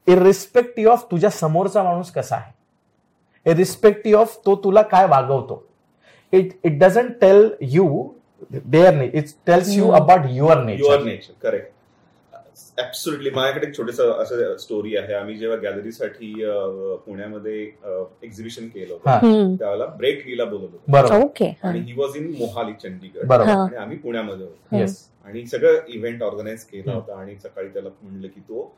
इरिस्पेक्टिव्ह 0.07 0.91
ऑफ 0.91 1.05
तुझ्या 1.11 1.29
समोरचा 1.29 1.83
माणूस 1.83 2.11
कसा 2.11 2.35
आहे. 2.35 2.51
इरिस्पेक्टिव्ह 3.45 4.21
ऑफ 4.21 4.37
तो 4.45 4.55
तुला 4.63 4.81
काय 4.81 5.07
वागवतो. 5.07 5.63
It 6.33 6.51
it 6.63 6.79
doesn't 6.79 7.11
tell 7.21 7.49
you 7.61 8.07
there 8.51 9.01
it 9.03 9.25
tells 9.47 9.69
you. 9.69 9.89
About 9.91 10.21
your 10.29 10.57
your 10.57 10.63
nature 10.63 11.03
nature 11.03 11.33
correct 11.41 11.71
absolutely 12.79 13.29
माझ्याकडे 13.29 13.67
एक 13.67 13.77
छोटस 13.77 13.99
असं 13.99 14.57
स्टोरी 14.57 14.97
आहे. 14.97 15.13
आम्ही 15.13 15.35
जेव्हा 15.35 15.57
गॅलरीसाठी 15.57 16.33
पुण्यामध्ये 17.05 17.71
एक्झिबिशन 18.23 18.67
केलं. 18.67 18.93
होतं 18.93 19.09
त्यावेळेला 19.55 19.85
ब्रेक 19.85 20.23
लीला 20.27 20.45
बोलत 20.45 20.61
होतो. 20.61 20.81
बरोबर. 20.87 21.23
ओके 21.23 21.57
आणि 21.63 21.79
he 21.79 21.93
was 21.93 22.15
in 22.15 22.27
Mohali 22.39 22.73
Chandigarh 22.73 23.27
बरोबर. 23.27 23.49
हा. 23.49 23.63
आणि 23.63 23.75
आम्ही 23.75 23.97
पुण्यामध्ये 23.97 24.45
होतो. 24.45 24.77
येस 24.77 25.07
आणि 25.25 25.45
सगळं 25.45 25.79
इव्हेंट 25.87 26.23
ऑर्गनाईज 26.23 26.63
केला. 26.63 26.93
होता. 26.93 27.15
आणि 27.15 27.35
सकाळी 27.35 27.67
त्याला 27.67 27.89
म्हणलं 28.01 28.27
की 28.27 28.39
तो 28.39 28.75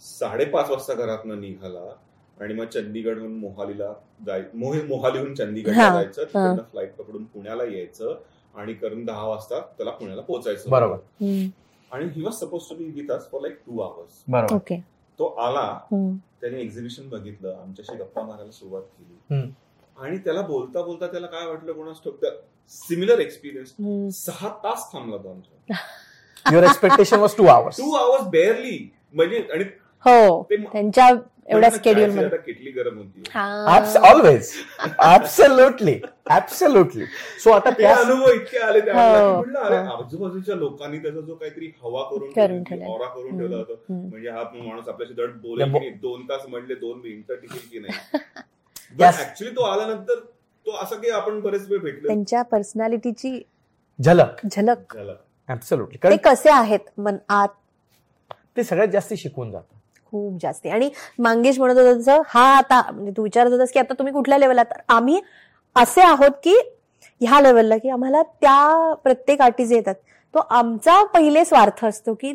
साडेपाच 0.00 0.70
वाजता 0.70 0.94
घरातनं 0.94 1.40
निघाला 1.40 1.94
आणि 2.40 2.54
मग 2.54 2.64
चंदीगडहून 2.64 3.32
मोहालीला 3.32 3.94
जाय 4.26 4.42
मोह- 4.54 4.88
मोहालीहून 4.88 5.34
चंदीगडला 5.34 5.82
हा, 5.82 5.94
जायचं. 5.94 6.24
तिकडनं 6.24 6.62
फ्लाईट 6.70 6.94
पकडून 6.94 7.24
पुण्याला 7.24 7.64
यायचं 7.64 8.18
आणि 8.54 8.74
करून 8.74 9.04
दहा 9.04 9.26
वाजता 9.28 9.60
त्याला 9.60 9.90
पुण्याला 9.90 10.22
पोहोचायचं. 10.22 10.70
बरोबर. 10.70 10.96
आणि 11.92 12.08
he 12.14 12.22
was 12.22 12.34
suppose 12.34 12.68
to 12.68 12.74
be 12.74 12.84
with 12.90 13.10
us 13.12 13.30
for 13.30 13.40
like 13.40 13.58
two 13.66 13.80
hours 13.80 14.22
बरोबर. 14.28 14.54
ओके 14.54 14.76
तो 15.18 15.26
आला. 15.46 15.66
त्याने 16.40 16.60
एक्झिबिशन 16.60 17.08
बघितलं. 17.08 17.56
आमच्याशी 17.62 17.96
गप्पा 17.96 18.22
मारायला 18.22 18.50
सुरुवात 18.50 18.82
केली. 18.82 19.50
आणि 19.96 20.18
त्याला 20.18 20.42
बोलता 20.42 20.82
बोलता 20.82 21.06
त्याला 21.06 21.26
काय 21.26 21.46
वाटलं 21.46 21.72
कोणास 21.72 22.00
ठोक 22.04 22.24
सिमिलर 22.72 23.18
एक्सपिरियन्स 23.20 23.74
सहा 24.16 24.48
तास 24.64 24.88
थांबला 24.92 25.16
तो 25.16 25.30
आमच्या. 25.30 25.76
Your 26.46 26.64
expectation 26.64 27.18
was 27.20 27.34
two 27.36 27.46
hours 27.46 27.76
two 27.76 27.92
hours 27.94 28.26
barely 28.30 28.78
म्हणजे 29.14 29.46
आणि 29.52 29.64
हो. 30.04 30.42
त्यांच्या 30.50 31.08
एवढ्या 31.48 31.70
स्केड्युलमध्ये. 31.70 32.24
आता 32.24 32.36
किटली 32.36 32.70
गरम 32.70 32.96
होती. 32.98 33.22
हा. 33.30 33.78
ऑलवेज 34.10 34.50
ऍब्सोल्युटली 35.04 35.94
ऍब्सोल्युटली 36.30 37.04
सो 37.44 37.50
आता 37.50 37.70
ते 37.70 37.82
त्या 37.82 37.94
अनुभव 37.96 38.30
इतके 38.30 38.58
आले 38.58 38.80
हो, 38.80 38.98
अरे 39.58 39.76
हो. 39.78 39.96
आजूबाजूच्या 39.96 40.54
लोकांनी 40.56 40.98
त्याचा 40.98 41.20
जो 41.20 41.34
काहीतरी 41.34 41.72
हवा 41.82 42.02
करून 42.10 42.30
करून 42.32 42.62
ठेवली, 42.64 42.84
करून 42.84 43.38
ठेवला 43.38 43.56
होता. 43.56 43.74
म्हणजे 43.90 44.30
हा 44.30 44.42
माणूस 44.54 44.88
आपल्याशी 44.88 45.14
धड 45.14 45.36
बोलेल 45.42 45.98
दोन 46.02 46.24
तास 46.28 46.46
म्हणले 46.48 46.74
दोन 46.74 46.98
मिनिटं 46.98 47.34
टिकेल 47.34 47.68
की 47.72 47.78
नाही. 47.78 48.18
ऍक्च्युली 49.02 49.54
तो 49.56 49.62
आल्यानंतर 49.62 50.18
तो 50.66 50.76
असं 50.76 50.96
की 50.96 51.10
आपण 51.10 51.40
बरेच 51.40 51.68
वेळ 51.70 51.78
भेटलो. 51.78 52.06
त्यांच्या 52.08 52.42
पर्सनॅलिटीची 52.42 53.40
झलक. 53.98 54.46
झलक. 54.46 54.94
झाला 54.96 55.12
ऍब्सोल्युटली 55.48 55.96
ते 55.96 56.08
कारण 56.08 56.16
कसे 56.24 56.50
आहेत? 56.50 56.80
मन 56.98 57.16
आत. 57.28 57.48
ते 58.56 58.62
सगळ्यात 58.64 58.88
जास्त 58.88 59.14
शिकून 59.14 59.50
जातं 59.50 59.80
खूप 60.12 60.38
जास्ती. 60.42 60.68
आणि 60.68 60.90
मांगेश 61.18 61.58
म्हणत 61.58 61.78
होता 61.78 61.98
तसं 61.98 62.22
हा 62.26 62.56
आता 62.56 62.90
म्हणजे 62.92 63.12
तू 63.16 63.22
विचारत 63.22 63.50
होतास 63.50 63.70
की 63.72 63.78
आता 63.78 63.94
तुम्ही 63.94 64.12
कुठल्या 64.12 64.38
लेवलला 64.38 64.62
तर 64.62 64.80
आम्ही 64.88 65.20
असे 65.76 66.00
आहोत 66.00 66.30
की 66.30 66.72
ह्या 67.20 67.40
लेवलला 67.40 67.78
की 67.78 67.88
आम्हाला 67.88 68.22
त्या 68.22 68.94
प्रत्येक 68.94 69.42
अटी 69.42 69.66
जे 69.66 69.74
येतात 69.74 69.94
तो 70.34 70.38
आमचा 70.38 71.04
पहिले 71.04 71.44
स्वार्थ 71.44 71.84
असतो 71.84 72.14
की 72.14 72.34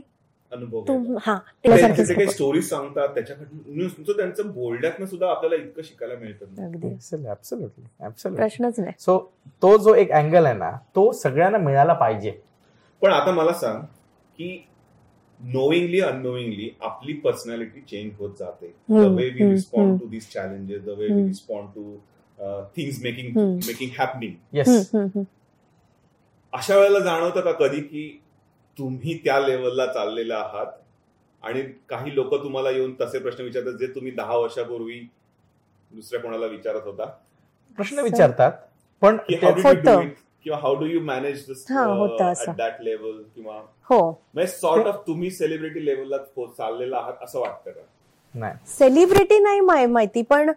अनुभव 0.52 0.82
तू 0.82 0.94
घ्यायचा. 0.94 1.32
हा 1.32 1.38
ते- 1.38 1.70
त्याच्यासारखीच 1.70 2.10
ते 2.10 2.13
काही 2.13 2.26
नको. 2.26 2.34
स्टोरीज 2.34 2.70
सांगतात 2.70 3.10
त्याच्याकडनं 3.10 3.84
नुसतं 3.84 4.13
त्यांचं 4.13 4.48
बोलण्यातनं 4.48 5.06
सुद्धा 5.06 5.30
आपल्याला 5.30 5.56
इतकं 5.56 5.82
शिकायला 5.82 6.13
मिळतं. 6.16 6.46
अगदी. 6.46 6.88
ऍब्सोल्युटली 6.88 8.06
ऍब्सोल्युटली 8.06 8.48
प्रश्नच 8.48 8.80
नाही. 8.80 8.92
सो 9.00 9.32
तो 9.62 9.78
जो 9.78 9.96
एक 9.96 10.12
अँगल 10.12 10.46
आहे 10.46 10.58
ना 10.58 10.72
तो 10.72 11.12
सगळ्यांना 11.12 11.58
मिळाला 11.58 11.94
पाहिजे. 11.94 12.32
पण 13.02 13.12
आता 13.12 13.32
मला 13.32 13.54
सांग 13.54 13.82
की 14.38 14.68
नोईंगली 15.39 16.00
अननोईंगली 16.02 16.69
आपली 16.82 17.13
पर्सनॅलिटी 17.13 17.82
चेंज 17.82 18.12
होत 18.19 18.36
जाते 18.39 18.67
the 18.89 18.91
way 18.91 19.30
we 19.30 19.50
respond. 19.52 20.00
To 20.00 20.08
this 20.08 20.32
challenges 20.34 20.84
the 20.84 20.89
way 20.89 21.08
we. 21.08 21.28
Respond 21.28 21.69
to 21.76 21.97
things 22.78 23.02
making. 23.04 23.38
Making 23.67 23.89
happening. 24.00 25.23
अशा 26.54 26.78
वेळेला 26.78 27.00
जाणवतं 27.00 27.41
का 27.41 27.52
कधी 27.52 27.82
की 27.82 28.10
तुम्ही 28.78 29.17
त्या 29.17 29.39
लेवलला 29.39 29.86
चाललेला 29.93 30.36
आहात 30.36 30.71
आणि 31.43 31.62
काही 31.89 32.15
लोक 32.15 32.34
तुम्हाला 32.43 32.69
येऊन 32.69 32.93
तसे 33.02 33.19
प्रश्न 33.19 33.43
विचारतात 33.43 33.73
जे 33.73 33.88
तुम्ही 33.88 34.12
दहा 34.12 34.38
वर्षापूर्वी 34.38 35.00
दुसऱ्या 35.91 36.19
कोणाला 36.21 36.45
विचारत 36.45 36.82
होता 36.86 37.06
प्रश्न 37.78 38.00
विचारतात 38.00 38.52
पण 39.02 39.17
किंवा 40.47 40.60
how 40.62 40.75
do 40.75 40.86
you 40.86 40.99
manage 41.01 41.43
this 41.47 41.65
हा. 41.71 42.53
दॅट 42.57 42.81
लेवल 42.81 43.21
किंवा 43.36 43.53
हो. 43.89 43.99
म्हणजे 44.33 44.51
सॉर्ट 44.51 44.88
ऑफ 44.88 45.01
तुम्ही 45.07 45.31
सेलिब्रिटी 45.31 45.86
लेवलला 45.86 46.17
चाललेला 46.57 46.97
आहात 46.97 47.23
असं 47.23 47.39
वाटतं 47.39 47.71
का? 47.71 47.81
नाही. 48.36 48.53
सेलिब्रिटी 48.67 49.39
नाही 49.39 49.60
माय- 49.60 49.88
माहिती 49.89 50.21
पण 50.21 50.51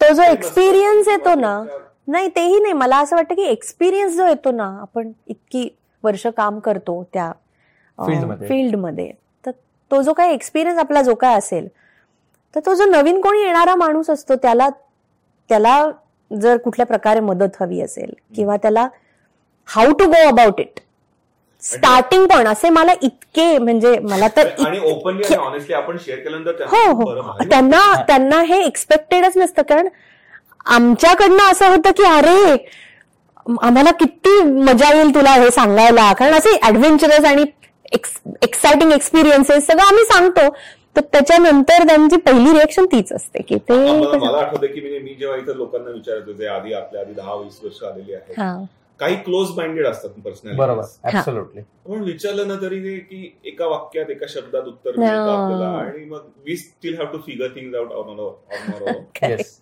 तो 0.00 0.12
जो 0.14 0.22
एक्सपिरियन्स 0.22 1.08
येतो 1.08 1.34
ना 1.34 1.62
नाही 2.08 2.28
तेही 2.28 2.60
नाही. 2.60 2.72
मला 2.72 2.98
असं 2.98 3.16
वाटतं 3.16 3.34
की 3.34 3.42
एक्सपिरियन्स 3.42 4.16
जो 4.16 4.26
येतो 4.26 4.50
ना 4.50 4.66
आपण 4.80 5.10
इतकी 5.26 5.68
वर्ष 6.04 6.26
काम 6.26 6.58
करतो 6.58 7.02
त्या. 7.12 7.32
फील्डमध्ये 8.48 9.12
तर 9.44 9.50
तो 9.90 10.02
जो 10.02 10.12
काही 10.12 10.34
एक्सपिरियन्स 10.34 10.78
आपला 10.78 11.02
जो 11.02 11.14
काय 11.14 11.38
असेल 11.38 11.68
तर 12.54 12.60
तो 12.66 12.74
जो 12.74 12.84
नवीन 12.84 13.20
कोणी 13.20 13.42
येणारा 13.42 13.74
माणूस 13.74 14.10
असतो 14.10 14.36
त्याला 14.36 14.68
त्याला 15.50 15.90
जर 16.30 16.56
कुठल्या 16.56 16.86
प्रकारे 16.86 17.20
मदत 17.20 17.56
हवी 17.60 17.80
असेल 17.80 18.12
किंवा 18.36 18.56
त्याला 18.56 18.88
how 19.68 19.92
to 19.92 20.06
go 20.06 20.26
about 20.28 20.60
it 20.60 20.80
starting 21.62 22.26
पण 22.26 22.46
असे 22.46 22.68
मला 22.70 22.92
इतके 23.02 23.46
म्हणजे 23.58 23.98
मला 24.00 24.28
तर 24.36 24.48
हो 26.68 26.90
हो. 26.92 27.12
त्यांना 27.50 27.80
त्यांना 28.02 28.40
हे 28.42 28.62
एक्सपेक्टेडच 28.64 29.36
नसतं 29.36 29.62
कारण 29.62 29.88
आमच्याकडनं 30.66 31.50
असं 31.52 31.70
होतं 31.70 31.90
की 31.96 32.04
अरे 32.04 32.56
आम्हाला 33.62 33.90
किती 33.90 34.40
मजा 34.42 34.92
येईल 34.94 35.14
तुला 35.14 35.30
हे 35.32 35.50
सांगायला. 35.50 36.12
कारण 36.12 36.34
असे 36.34 36.56
ऍडव्हेंचरस 36.68 37.24
आणि 37.24 37.44
एक्साइटिंग 38.42 38.92
एक्सपिरियन्सेस 38.92 39.66
सगळं 39.66 39.82
आम्ही 39.82 40.04
सांगतो. 40.04 40.48
तर 40.96 41.00
त्याच्यानंतर 41.12 41.86
त्यांची 41.86 42.16
पहिली 42.16 42.52
रिएक्शन 42.52 42.84
तीच 42.84 43.12
असते 43.12 43.42
की 43.42 43.56
ते 43.68 43.74
मला 43.74 44.38
आठवतं 44.38 44.66
की 44.66 44.80
मी 45.00 45.14
जेव्हा 45.14 45.36
इथं 45.38 45.56
लोकांना 45.56 45.90
विचारतो 45.90 46.32
जे 46.32 46.46
आधी 46.46 46.72
आपल्या 46.72 47.00
आधी 47.00 47.12
दहा 47.12 47.34
वीस 47.34 47.60
वर्ष 47.64 47.82
आलेली 47.84 48.14
आहेत. 48.14 48.38
हा. 48.38 48.54
काही 49.00 49.16
क्लोज 49.16 49.50
माइंडेड 49.56 49.86
असतात 49.86 50.10
पर्सनॅलिटी 50.24 50.58
बरोबर. 50.58 50.82
ऍब्सोल्युटली 51.04 51.62
पण 51.86 52.02
विचारलं 52.02 52.48
ना 52.48 52.54
तरी 52.62 52.82
ते 52.84 52.98
की 52.98 53.38
एका 53.44 53.66
वाक्यात 53.66 54.10
एका 54.10 54.26
शब्दात 54.28 54.62
उत्तर 54.62 54.98
मिळतं. 54.98 55.30
आपल्याला 55.30 55.68
आणि 55.78 56.04
मग 56.04 56.28
we 56.44 56.56
still 56.56 56.96
have 56.96 57.12
to 57.12 57.18
figure 57.18 57.48
things 57.48 57.74
out 57.74 57.92
on 57.92 58.18
yes 59.22 59.60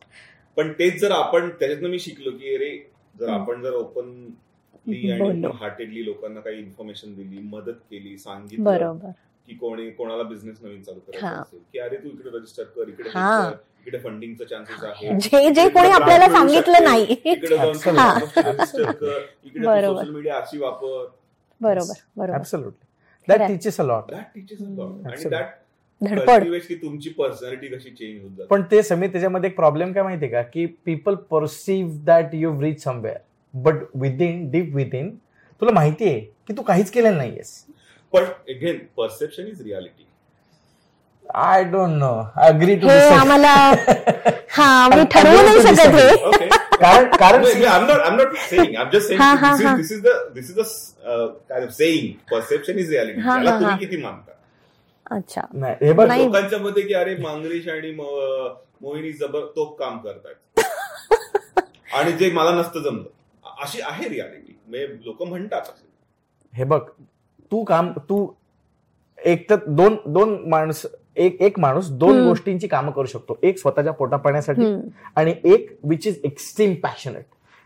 पण 0.56 0.72
तेच 0.72 1.00
जर 1.00 1.10
आपण 1.10 1.48
त्याच्यातनं 1.50 1.88
मी 1.88 1.98
शिकलो 1.98 2.30
की 2.30 2.54
अरे 2.54 2.70
जर 3.20 3.28
आपण 3.28 3.62
जर 3.62 3.72
ओपन 3.72 4.08
ओपनली 4.74 5.10
आणि 5.10 5.48
हार्टेडली 5.54 6.04
लोकांना 6.04 6.40
काही 6.40 6.58
इन्फॉर्मेशन 6.58 7.14
दिली 7.14 7.38
मदत 7.42 7.78
केली 7.90 8.16
सांगितलं 8.18 8.64
बरोबर. 8.64 9.10
की 9.48 9.54
कोणी 9.54 9.90
कोणाला 9.90 10.22
बिझनेस 10.22 10.56
नवीन 10.62 10.82
चालू 10.82 10.98
करायचा. 11.00 11.28
असेल 11.40 11.58
की 11.72 11.78
अरे 11.78 11.96
तू 11.96 12.08
इकडे 12.08 12.36
रजिस्टर 12.36 12.64
कर 12.76 12.88
इकडे 12.88 13.08
इकडे 13.86 13.98
फंडिंगचा 13.98 14.44
चान्सेस 14.44 14.84
आहे 14.84 15.14
जे 15.20 15.50
जे 15.54 15.68
कोणी 15.70 15.90
आपल्याला 15.90 16.28
सांगितलं 16.32 16.84
नाही. 16.84 17.04
इकडे. 17.04 17.56
हा. 17.56 18.12
रजिस्टर 18.36 18.90
कर 18.92 19.18
इकडे 19.44 19.66
बरोबर. 19.66 20.00
सोशल 20.00 20.14
मीडिया 20.14 20.36
अशी 20.36 20.58
वापर. 20.58 21.04
बरोबर 21.60 22.00
बरोबर. 22.16 22.34
Absolutely 22.36 22.82
that. 23.28 23.48
Teaches 23.48 23.80
a 23.80 23.84
lot 23.84 24.10
that 24.10 24.24
teachers 24.34 24.60
आणि 24.60 25.10
Absolutely. 25.10 25.30
दॅट 25.30 25.52
धडपड. 26.00 26.44
की 26.68 26.74
तुमची 26.76 27.10
पर्सनॅलिटी 27.18 27.68
कशी 27.68 27.90
चेंज 27.90 28.22
होत 28.22 28.30
जाते. 28.30 28.46
पण 28.50 28.62
ते 28.70 28.82
समीर 28.82 29.10
त्याच्यामध्ये 29.12 29.50
एक 29.50 29.56
प्रॉब्लेम 29.56 29.92
काय 29.92 30.02
माहितीये 30.02 30.30
का? 30.30 30.42
की 30.42 30.66
people 30.86 31.14
perceive 31.30 31.92
that 32.06 32.34
you 32.34 32.60
reach 32.62 32.82
somewhere 32.84 33.18
but 33.54 33.74
within 33.94 34.50
deep 34.50 34.74
within 34.76 35.14
तुला 35.62 35.72
माहिती 35.72 36.08
आहे 36.08 36.20
की 36.48 36.56
तू 36.56 36.62
काहीच 36.62 36.90
केलेलं 36.90 37.16
नाहीयेस. 37.16 37.64
पण 38.14 38.24
again 38.54 38.78
perception 38.96 39.46
is 39.48 39.62
reality 39.62 40.06
I 41.24 41.64
don't 41.64 41.96
know 41.98 42.12
agree 42.46 42.76
to 42.76 42.88
हे 42.88 43.08
आम्हाला 43.14 43.54
हा 44.56 44.66
मी 44.88 45.04
ठरवू 45.12 45.42
नाही 45.42 45.62
शकत 45.62 45.94
हे 45.94 46.48
कारण 46.74 47.10
कारण 47.16 47.44
I'm 47.44 47.86
not. 47.88 48.00
I'm 48.06 48.16
not 48.18 48.36
saying. 48.50 48.72
I'm 48.76 48.90
just 48.92 49.08
saying. 49.08 49.20
हा, 49.20 49.34
हा, 49.34 49.50
this, 49.52 49.60
is, 49.60 49.66
हा. 49.66 49.74
this 49.76 49.90
is 49.90 50.00
the 50.02 50.14
this 50.36 50.48
is 50.50 50.56
the 50.56 50.64
uh, 51.12 51.26
kind 51.50 51.66
of 51.66 51.72
saying. 51.74 52.08
Perception 52.32 52.80
is 52.84 52.88
reality. 52.94 53.20
हा, 53.20 53.34
त्याला 53.34 53.50
हा, 53.50 53.60
तुम्ही. 53.60 53.76
किती 53.78 54.02
मानता 54.02 54.32
अच्छा 55.10 55.42
नाही, 55.54 55.74
हे 55.82 55.92
बघ 55.92 56.06
नाही. 56.08 56.24
लोकांच्या 56.24 56.58
मध्ये 56.58 56.82
की 56.82 56.94
अरे 56.94 57.16
मांगरीश 57.16 57.68
आणि 57.68 57.90
मोहिनी 57.94 59.12
जबर 59.20 59.44
तो 59.56 59.64
काम 59.80 59.98
करतायत 59.98 60.60
आणि 61.94 62.12
जे 62.12 62.30
मला 62.32 62.50
नसतं 62.60 62.82
जमलं 62.82 63.52
अशी 63.62 63.80
आहे 63.84 64.08
रियालिटी 64.08 64.56
म्हणजे 64.68 64.86
लोक 65.04 65.22
म्हणतात. 65.22 65.70
हे 66.52 66.64
बघ 66.64 66.80
तू 67.52 67.62
काम 67.64 67.90
तू 68.08 68.26
एक 69.18 69.48
तर 69.50 69.56
दोन 69.66 69.96
दोन 70.06 70.36
माणूस 70.50 70.84
एक 71.16 71.40
एक 71.42 71.58
माणूस 71.58 71.88
दोन. 71.90 72.26
गोष्टींची 72.28 72.66
कामं 72.68 72.92
करू 72.92 73.06
शकतो. 73.06 73.38
एक 73.42 73.58
स्वतःच्या 73.58 73.92
पोटा 73.92 74.16
पाण्यासाठी. 74.16 74.62
आणि 75.16 75.34
एक 75.44 75.68
विच 75.84 76.06
इज 76.06 76.18
एक्स्ट्रीम 76.24 76.74
पॅशनेट 76.82 77.24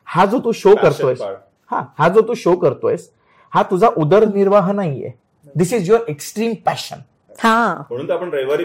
हा 0.09 0.25
जो 0.27 0.38
तू 0.45 0.53
शो 0.53 0.75
part. 0.75 1.23
हा 1.71 1.83
हा 1.99 2.09
जो 2.09 2.21
तू 2.29 2.35
शो 2.35 2.55
करतोयस 2.57 3.09
हा 3.53 3.62
तुझा 3.71 3.88
उदरनिर्वाह 3.97 4.71
नाहीये. 4.73 5.11
This 5.57 5.73
is 5.73 5.91
your 5.91 6.11
extreme 6.11 6.55
passion 6.67 7.01
हा. 7.43 7.75
म्हणून 7.91 8.11
आपण 8.11 8.31
रविवारी 8.33 8.64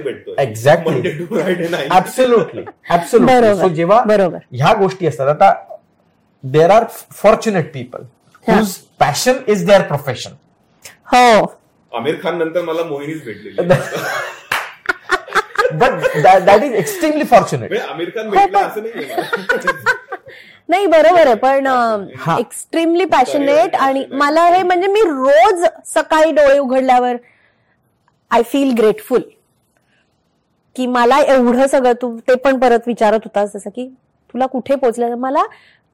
बरोबर. 3.19 3.61
सो 3.61 3.67
जेव्हा 3.69 4.03
ह्या 4.51 4.73
गोष्टी 4.79 5.07
असतात 5.07 5.27
आता 5.27 5.53
देर 6.43 6.69
आर 6.69 6.83
फॉर्च्युनेट 7.11 7.73
पीपल 7.73 8.03
हा. 8.47 8.55
Whose 8.55 8.73
passion 8.99 9.37
is 9.47 9.65
their 9.65 9.81
profession 9.87 10.31
हो. 11.13 11.45
आमिर 11.91 12.15
खान 12.23 12.37
नंतर 12.37 12.61
मला 12.61 12.83
मोहिनीच 12.83 13.23
भेटलेली. 13.25 13.67
But 15.73 16.17
that 16.45 16.63
is 16.63 16.73
extremely 16.73 17.23
fortunate 17.25 17.79
Aamir 17.81 18.09
Khan 18.09 18.29
भेटला 18.29 18.59
असं 18.59 18.83
नाही 18.83 19.05
नाही 20.69 20.85
बरोबर 20.85 21.27
आहे 21.27 21.35
पण. 21.35 21.67
एक्स्ट्रीमली 22.39 23.05
पॅशनेट 23.05 23.75
आणि 23.75 24.05
मला 24.11 24.47
हे 24.47 24.61
म्हणजे 24.63 24.87
मी 24.87 25.01
रोज 25.01 25.63
सकाळी 25.85 26.31
डोळे 26.31 26.57
उघडल्यावर 26.59 27.15
आय 28.31 28.41
फील 28.43 28.73
ग्रेटफुल 28.77 29.21
की 30.75 30.85
मला 30.87 31.17
एवढं 31.25 31.67
सगळं 31.67 31.93
तू 32.01 32.15
ते 32.27 32.35
पण 32.35 32.59
परत 32.59 32.87
विचारत 32.87 33.19
होतास 33.23 33.51
जसं 33.53 33.69
की 33.69 33.87
तुला 34.33 34.45
कुठे 34.45 34.75
पोहोचलं 34.75 35.15
मला 35.15 35.43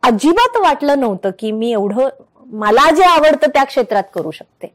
अजिबात 0.04 0.58
वाटलं 0.58 1.00
नव्हतं 1.00 1.32
की 1.40 1.52
मी 1.52 1.72
एवढं 1.72 2.10
मला 2.54 2.90
जे 2.92 3.04
आवडतं 3.04 3.48
त्या 3.48 3.64
क्षेत्रात 3.64 4.04
करू 4.14 4.32
शकते. 4.32 4.68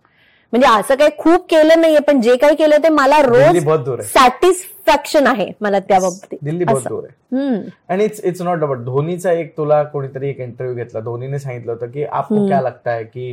म्हणजे 0.54 0.68
असं 0.68 0.94
काही 0.94 1.10
खूप 1.18 1.46
केलं 1.50 1.80
नाहीये 1.80 2.00
पण 2.06 2.20
जे 2.20 2.34
काही 2.36 2.56
केलं 2.56 2.82
ते 2.82 2.88
मला 2.88 3.20
रोज 3.22 3.64
बहुत 3.64 3.80
दूर 3.84 3.98
आहे. 3.98 4.08
सॅटिस्फॅक्शन 4.08 5.26
आहे 5.26 5.46
मला 5.60 5.78
त्या 5.78 5.98
बाबतीत. 6.00 6.38
दिल्ली 6.42 6.64
बहुत. 6.64 6.82
दूर 6.88 7.04
आहे. 7.04 7.70
आणि 7.88 8.04
इट्स 8.04 8.20
इट्स 8.24 8.42
नॉट 8.42 8.62
अबाउट 8.62 8.84
धोनीचा 8.84 9.32
एक 9.32 9.56
तुला 9.56 9.82
कोणीतरी 9.82 10.28
एक 10.28 10.40
इंटरव्ह्यू 10.40 10.76
घेतला. 10.76 11.00
धोनीने 11.00 11.38
सांगितलं 11.38 11.72
होतं 11.72 11.86
की 11.90 12.04
आपको. 12.04 12.46
क्या 12.46 12.60
लगता 12.60 12.92
है 12.92 13.04
की 13.04 13.32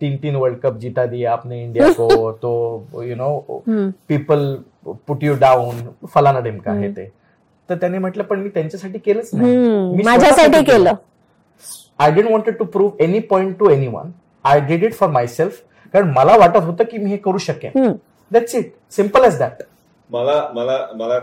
तीन 0.00 0.16
तीन 0.22 0.36
वर्ल्ड 0.36 0.58
कप 0.62 0.78
जीता 0.80 1.04
दिया 1.06 1.32
आपने 1.32 1.62
इंडिया 1.62 1.92
को 1.92 2.30
तो 2.42 3.02
you 3.02 3.16
know. 3.16 3.62
People 4.08 4.54
put 5.06 5.22
you 5.24 5.34
down 5.40 5.76
फलाना 6.14 6.40
ढिमका 6.40 6.70
आहे. 6.70 6.88
ते. 6.88 7.10
तर 7.68 7.76
त्याने 7.76 7.98
म्हटलं 7.98 8.24
पण 8.24 8.40
मी 8.40 8.48
त्यांच्यासाठी 8.48 8.98
केलंच 8.98 9.30
नाही. 9.34 10.02
माझ्यासाठी 10.04 10.64
केलं. 10.64 10.94
I 11.98 12.10
didn't 12.12 12.30
wanted 12.30 12.56
to 12.58 12.64
prove 12.64 13.04
any 13.04 13.18
point 13.30 13.56
to 13.58 13.70
any 13.70 13.86
one 13.86 14.10
I 14.44 14.60
did 14.60 14.84
it 14.84 14.94
for 14.94 15.10
myself 15.26 15.60
कारण 15.94 16.10
मला 16.10 16.36
वाटत 16.36 16.64
होतं 16.64 16.84
की 16.84 16.98
मी 16.98 17.10
हे 17.10 17.16
करू 17.16 17.38
शकेन. 17.38 17.92
That's 18.30 18.54
it 18.54 18.72
simple 18.90 19.24
as 19.24 19.38
that 19.38 19.62
मला 20.10 20.32
मला 20.54 20.76
मला 20.96 21.18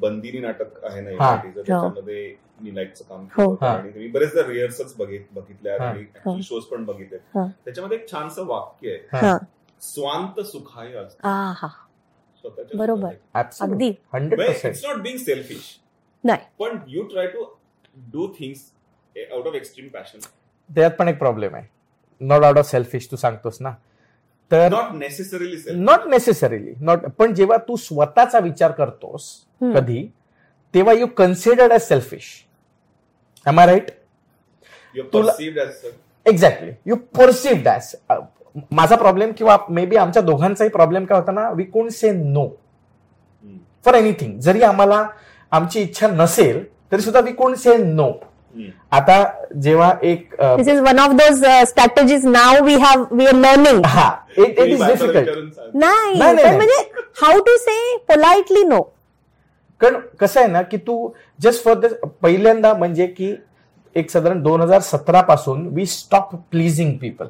बंदिनी 0.00 0.38
नाटक 0.38 0.84
आहे 0.84 1.00
ना 1.00 1.34
त्याच्यामध्ये 1.46 2.34
मी 2.60 2.74
लाईटचं 2.74 3.04
काम 3.04 3.20
हो. 3.20 3.26
केलं 3.34 3.48
होतं. 3.48 3.66
आणि 3.66 3.90
मी 3.96 4.06
बरेचदा 4.08 4.42
रिहर्सल्स 4.48 4.94
बघितल्या. 4.98 5.76
आणि 5.82 6.42
शोज 6.42 6.64
पण 6.64 6.84
बघितले. 6.84 7.18
त्याच्यामध्ये 7.34 7.98
एक 7.98 8.10
छानसं 8.12 8.46
वाक्य 8.46 8.90
आहे. 8.90 9.26
हा. 9.26 9.36
स्वांत 9.82 10.40
सुखाय 10.46 10.92
असतं 10.94 12.78
बरोबर. 12.78 13.14
अगदी. 13.34 13.88
इट्स 13.88 14.84
नॉट 14.84 15.02
बिंग 15.02 15.18
सेल्फिश 15.18 15.78
नाही. 16.24 16.40
पण 16.58 16.78
you 16.88 17.02
try 17.02 17.26
to 17.26 17.44
do 18.12 18.26
things 18.38 18.70
out 19.16 19.46
of 19.46 19.54
extreme 19.54 19.88
passion 19.88 20.18
त्यात 20.70 20.90
पण 20.98 21.08
एक 21.08 21.18
प्रॉब्लेम 21.18 21.54
आहे. 21.54 21.66
नॉट 22.22 22.44
आउट 22.44 22.58
ऑफ 22.58 22.70
सेल्फिश 22.70 23.08
तू 23.10 23.16
सांगतोस 23.16 23.58
ना. 23.60 23.70
तर 24.50 24.68
not 24.70 24.94
necessarily 24.94 25.56
not 25.74 26.06
necessarily 26.10 26.72
not 26.80 27.04
पण 27.18 27.34
जेव्हा 27.34 27.56
तू 27.68 27.76
स्वतःचा 27.76 28.38
विचार 28.38 28.70
करतोस. 28.72 29.30
कधी 29.74 30.06
तेव्हा 30.74 30.94
you 30.94 31.06
considered 31.16 31.72
as 31.72 31.82
selfish 31.82 32.24
am 33.46 33.60
I 33.60 33.66
right 33.66 33.90
you 34.94 35.02
तुला- 35.12 35.34
एक्झॅक्टली 36.26 36.70
यू 36.86 36.96
परसिव्ह 37.18 37.62
डॅस 37.64 37.94
माझा 38.72 38.96
प्रॉब्लेम 38.96 39.30
किंवा 39.36 39.56
मे 39.70 39.84
बी 39.86 39.96
आमच्या 39.96 40.22
दोघांचाही 40.22 40.70
प्रॉब्लेम 40.70 41.04
काय 41.04 41.18
होता 41.18 41.32
ना 41.32 41.48
वी 41.50 41.64
कोण 41.64 41.88
से 41.88 42.10
नो 42.12 42.46
फॉर 43.84 43.94
एनिथिंग 43.94 44.38
जरी 44.40 44.62
आम्हाला 44.62 45.04
आमची 45.52 45.80
इच्छा 45.80 46.08
नसेल 46.08 46.62
तरी 46.92 47.02
सुद्धा 47.02 47.20
वी 47.20 47.32
कोण 47.32 47.54
से 47.54 47.76
नो 47.76 48.10
आता 48.92 49.14
जेव्हा 49.62 49.92
एक 50.04 50.34
this 50.40 50.68
is 50.68 50.78
one 50.80 50.98
of 50.98 51.12
those 51.16 51.44
strategies 51.68 52.26
now 52.26 52.62
we 52.64 52.74
have 52.76 53.04
we 53.12 53.26
are 53.26 53.34
learning 53.34 53.84
हा 53.86 54.08
इट 54.38 54.58
इट 54.58 54.58
इज 54.60 54.82
डिफिकल्ट 54.82 55.58
नाही. 55.74 56.18
म्हणजे 56.18 56.80
how 57.22 57.40
to 57.40 57.56
say 57.58 57.96
politely 58.08 58.62
no 58.64 58.80
कारण 59.80 59.98
कसं 60.20 60.40
आहे 60.40 60.48
ना 60.48 60.62
की 60.62 60.76
तू 60.78 61.08
जस्ट 61.40 61.64
फॉर 61.64 61.74
द 61.76 61.92
पहिल्यांदा 62.22 62.72
म्हणजे 62.74 63.06
की 63.08 63.34
एक 63.96 64.10
साधारण 64.10 64.42
दोन 64.42 64.60
हजार 64.60 64.80
सतरा 64.80 65.20
पासून 65.22 65.66
we 65.68 65.86
stop 65.86 66.34
pleasing 66.50 66.96
people 66.98 67.26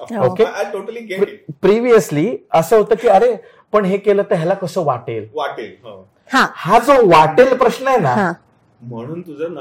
it 0.00 1.28
previously 1.62 2.28
असं 2.52 2.76
होतं 2.76 2.94
की 2.94 3.08
अरे 3.08 3.34
पण 3.72 3.84
हे 3.84 3.96
केलं 3.98 4.22
तर 4.22 4.34
ह्याला 4.34 4.54
कसं 4.54 4.84
वाटेल? 4.84 5.26
वाटेल 5.34 5.74
हो. 5.84 6.06
हा. 6.30 6.46
हा 6.54 6.78
जो 6.78 6.92
वाटेल 7.08 7.54
प्रश्न 7.56 7.88
आहे 7.88 7.98
ना 7.98 8.32
म्हणून 8.80 9.20
तुझं 9.20 9.54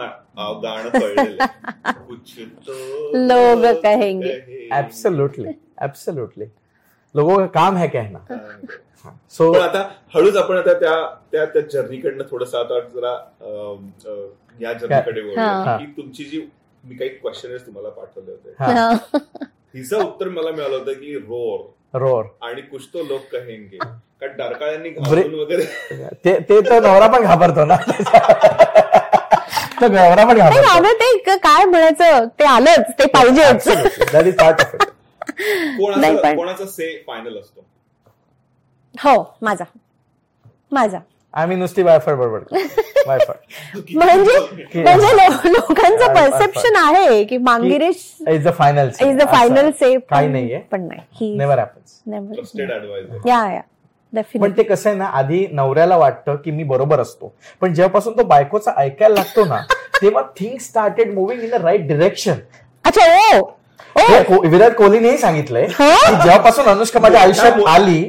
गाणं 0.63 0.89
तो 0.89 2.75
लोग 3.17 3.65
कहेंगे. 3.81 4.67
ऍब्सोल्युटली 4.71 5.51
ऍब्सोल्युटली 5.81 6.45
लोगों 7.15 7.37
का 7.37 7.45
काम 7.53 7.77
है 7.77 7.87
कहना. 7.87 8.19
सो 9.31 9.51
आता 9.53 9.81
हळूच 10.13 10.35
आपण 10.37 10.57
आता 10.57 10.73
त्या 10.79 10.93
त्या 11.31 11.45
त्या 11.45 11.61
जर्नीकडनं 11.71 12.23
थोडस 12.31 12.55
आता 12.55 12.79
जरा 12.79 13.13
या 14.61 14.73
जर्नीकडे 14.73 15.21
हा. 15.37 15.77
की 15.77 15.85
तुमची 15.97 16.23
जी 16.23 16.41
मी 16.83 16.95
काही 16.95 17.09
क्वेश्चन 17.09 17.55
तुम्हाला 17.65 17.89
पाठवले 17.89 18.31
होते. 18.31 18.53
हा. 18.59 18.91
हिचं 19.75 20.03
उत्तर 20.03 20.29
मला 20.29 20.51
मिळालं 20.51 20.77
होतं 20.77 20.93
की 20.93 21.15
रोर 21.17 21.99
रोर 21.99 22.25
आणि 22.41 22.61
कुछ 22.61 22.87
तो 22.93 23.03
लोक 23.03 23.21
कहेंगे. 23.31 23.77
कारण 24.21 24.35
डारकाळ्यांनी 24.37 24.89
घालून 24.89 25.33
वगैरे 25.39 25.63
ते 26.25 26.39
ते 26.49 26.59
तर 26.61 26.81
नवरा 26.83 27.07
पण 27.07 27.23
घाबरतो 27.23 27.65
ना. 27.65 27.75
तो 29.81 29.87
नाही 29.87 31.37
काय 31.37 31.65
म्हणायचं? 31.65 32.25
ते 32.39 32.43
आलंच 32.43 32.91
ते 32.99 33.07
पाहिजेच. 33.07 33.67
That 34.13 34.25
is 34.25 34.35
part 34.35 34.61
of 34.61 34.73
it 34.75 34.81
नाही, 34.81 35.77
कोणाचा 35.77 36.21
पण- 36.21 36.35
कोणाचा 36.37 36.65
से 36.65 36.95
फायनल 37.07 37.37
असतो? 37.39 37.65
हो 38.95 39.23
माझा. 39.41 39.63
माझा. 40.71 40.99
आम्ही 41.33 41.57
नुसती 41.57 41.81
वायफाय 41.83 42.15
बरोबर 42.15 42.39
वायफाय 43.07 43.35
म्हणजे 43.95 44.37
म्हणजे 44.75 45.51
लोकांचं 45.51 46.13
परसेप्शन 46.13 46.75
आहे 46.75 47.23
की 47.23 47.37
Mangiresh 47.37 48.03
is 48.27 48.47
the 48.47 48.53
final 48.53 48.89
is 49.01 49.17
the 49.17 49.27
final 49.31 49.69
say 49.71 49.97
काही 49.99 50.27
नाहीये. 50.27 50.57
पण 50.71 50.81
नाही. 50.81 51.35
नेव्हर 51.37 51.59
हॅपन्स 51.59 52.01
ऍडवायझर 52.71 53.27
या 53.27 53.43
या 53.53 53.61
पण 54.13 54.51
ते 54.51 54.63
कसं 54.63 54.89
आहे 54.89 54.97
ना 54.97 55.05
आधी 55.13 55.45
नवऱ्याला 55.51 55.97
वाटतं 55.97 56.35
की 56.35 56.51
मी 56.51 56.63
बरोबर 56.63 56.99
असतो. 56.99 57.33
पण 57.61 57.73
जेव्हापासून 57.73 58.17
तो 58.17 58.23
बायकोचा 58.23 58.71
ऐकायला 58.77 59.15
लागतो 59.15 59.45
ना 59.45 59.59
तेव्हा 60.01 60.21
thing 60.37 60.57
started 60.59 61.13
moving 61.13 61.43
in 61.43 61.49
the 61.49 61.61
right 61.63 61.87
direction 61.87 62.35
अच्छा 62.85 63.05
ओ! 63.31 63.41
ओ! 63.95 64.41
विराट 64.45 64.75
कोहलीनेही 64.75 65.17
सांगितलंय 65.17 65.65
हा? 65.69 65.93
की 65.99 66.15
जेव्हापासून 66.15 66.65
अनुष्का 66.65 66.99
माझ्या 66.99 67.21
आयुष्यात 67.21 67.65
आली 67.67 68.03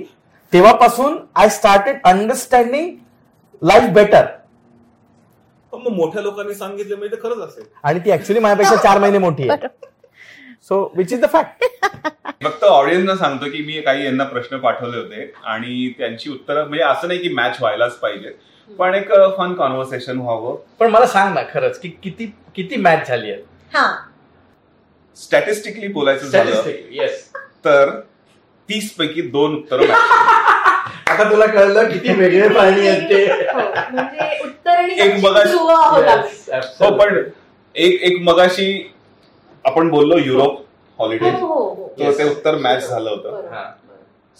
तेव्हापासून 0.53 1.17
I 1.35 1.49
started 1.49 1.99
understanding 2.05 2.91
life 3.63 3.91
better 3.93 4.27
पण 5.73 5.79
मग 5.81 5.93
मोठ्या 5.93 6.23
लोकांनी 6.23 6.55
सांगितलं 6.55 6.97
म्हणजे 6.97 7.17
ते 7.17 7.21
खरंच 7.23 7.39
असेल. 7.41 7.65
आणि 7.83 8.01
ती 8.01 8.13
ऍक्च्युली 8.13 8.41
माझ्यापेक्षा 8.41 8.77
चार 8.83 8.99
महिने 8.99 9.19
मोठी 9.19 9.49
आहे. 9.49 9.67
So 10.69 10.83
which 10.97 11.13
is 11.13 11.21
the 11.21 11.27
fact 11.33 11.65
फक्त 12.41 12.63
ऑडियन्सना 12.65 13.15
सांगतो 13.17 13.47
की 13.51 13.63
मी 13.63 13.81
काही 13.81 14.05
यांना 14.05 14.25
प्रश्न 14.25 14.59
पाठवले 14.59 14.97
होते 14.99 15.33
आणि 15.45 15.89
त्यांची 15.99 16.31
उत्तरं 16.31 16.69
म्हणजे 16.69 16.85
असं 16.85 17.09
नाही 17.09 17.21
की 17.21 17.29
मॅच 17.35 17.57
व्हायलाच 17.61 17.97
पाहिजे 17.99 18.31
पण 18.71 18.95
एक 18.95 19.11
फन 19.39 19.53
कॉन्व्हर्सेशन 19.55 20.19
व्हावं. 20.19 20.57
पण 20.79 20.91
मला 20.91 21.07
सांग 21.07 21.35
ना 21.35 21.41
खरंच 21.53 21.79
की 21.81 21.89
किती 22.03 22.27
किती 22.55 22.77
मॅच 22.77 23.09
झाली 23.09 23.31
आहे 23.33 23.43
हा. 23.73 23.91
स्टॅटिस्टिकली 25.17 25.89
बोलायचं 25.89 26.27
झालं 26.27 26.69
येस 26.91 27.29
तर 27.65 27.91
तीस 28.69 28.93
पैकी 28.95 29.23
दोन 29.31 29.55
उत्तरं. 29.57 29.93
आता 31.07 31.31
तुला 31.31 31.47
कळलं 31.47 31.89
किती 31.91 32.13
वेगळे 32.13 32.49
प्राणी 32.49 32.87
आहेत 32.89 33.09
ते. 33.11 33.25
हो, 33.25 33.61
म्हणजे 33.91 34.39
उत्तर 34.45 34.71
आणि 34.71 34.95
एक. 34.95 35.15
Yes, 35.25 36.65
हो. 36.81 36.91
पण 36.97 37.23
एक 37.75 38.01
एक 38.03 38.21
मगाशी 38.23 38.73
आपण 39.65 39.89
बोललो 39.89 40.19
युरोप 40.19 40.61
हॉलिडे 40.99 41.31
हो 41.31 41.47
हो 41.47 41.63
हो. 41.65 41.80
तर 41.99 42.19
ते 42.19 42.29
उत्तर 42.31 42.57
मॅच 42.59 42.89
झालं 42.89 43.11
होतं. 43.11 43.49
हा. 43.53 43.65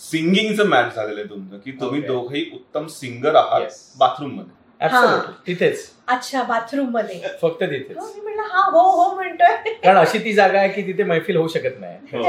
सिंगिंगचं 0.01 0.67
मॅच 0.67 0.95
झालेलं 0.95 1.21
आहे 1.21 1.29
तुमचं 1.31 1.59
की 1.59 1.71
तुम्ही. 1.81 2.01
दोघेही 2.03 2.45
उत्तम 2.55 2.87
सिंगर 2.89 3.35
आहात. 3.37 3.69
बाथरूममध्ये 3.99 4.59
Absolutely. 4.81 5.33
तिथेच 5.47 5.81
अच्छा 6.09 6.43
बाथरूममध्ये 6.43 7.21
फक्त 7.43 7.63
तिथेच 7.63 7.97
हो, 7.97 8.05
हा 8.43 8.61
हो 8.71 8.81
हो 8.91 9.15
म्हणतोय 9.15 9.73
कारण 9.75 9.97
अशी 9.99 10.19
ती 10.19 10.33
जागा 10.33 10.59
आहे 10.59 10.69
की 10.69 10.83
तिथे 10.83 11.03
मैफिल 11.05 11.37
होऊ 11.37 11.49
शकत 11.49 11.79
नाही 11.81 12.17
हो. 12.17 12.23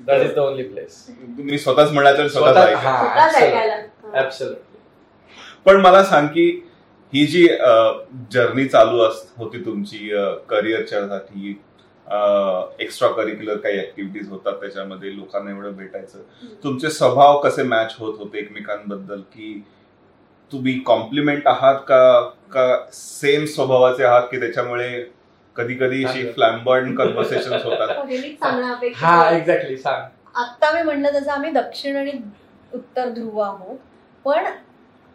That 0.00 0.22
is 0.22 0.34
the 0.34 0.38
only 0.38 0.62
place 0.62 0.96
तुम्ही 1.08 1.58
स्वतःच 1.58 1.90
म्हणायचं 1.92 2.28
स्वतःच. 2.28 2.84
ऍब्सोल्युटली 4.14 4.78
पण 5.66 5.76
मला 5.76 6.02
सांग 6.04 6.26
की 6.28 6.48
ही 7.12 7.24
जी 7.26 7.46
जर्नी 8.32 8.64
चालू 8.68 8.98
अस 8.98 9.24
होती 9.36 9.64
तुमची 9.64 10.10
करिअरच्या 10.48 11.06
साठी 11.08 11.52
एक्स्ट्रा 12.80 13.08
करिक्युलर 13.08 13.56
काही 13.56 13.78
ऍक्टिव्हिटीज 13.78 14.30
होतात 14.30 14.52
त्याच्यामध्ये 14.52 15.16
लोकांना 15.16 15.50
एवढं 15.50 15.76
भेटायचं. 15.76 16.18
तुमचे 16.64 16.90
स्वभाव 16.90 17.40
कसे 17.40 17.62
मॅच 17.62 17.94
होत 17.98 18.18
होते 18.18 18.38
एकमेकांबद्दल? 18.38 19.20
की 19.20 19.64
तुम्ही 20.52 20.78
कॉम्प्लिमेंट 20.78 21.48
आहात 21.48 21.74
का 21.88 22.20
का 22.52 22.86
सेम 22.92 23.44
स्वभावाचे 23.44 24.04
आहात 24.04 24.22
की 24.22 24.40
त्याच्यामुळे 24.40 25.04
कधी 25.56 25.74
कधी 25.74 26.04
अशी 26.04 26.32
फ्लॅम्बर्ड 26.32 26.96
कन्व्हर्सेशन 26.98 27.52
होतात? 27.52 27.88
हो. 28.94 29.36
एक्झॅक्टली 29.36 29.76
सांग. 29.76 30.02
आत्ता 30.34 30.72
मी 30.72 30.82
म्हणलं 30.82 31.08
तसं 31.14 31.30
आम्ही 31.30 31.50
दक्षिण 31.50 31.96
आणि 31.96 32.12
उत्तर 32.74 33.08
ध्रुव 33.08 33.38
आहोत. 33.38 33.78
पण 34.24 34.44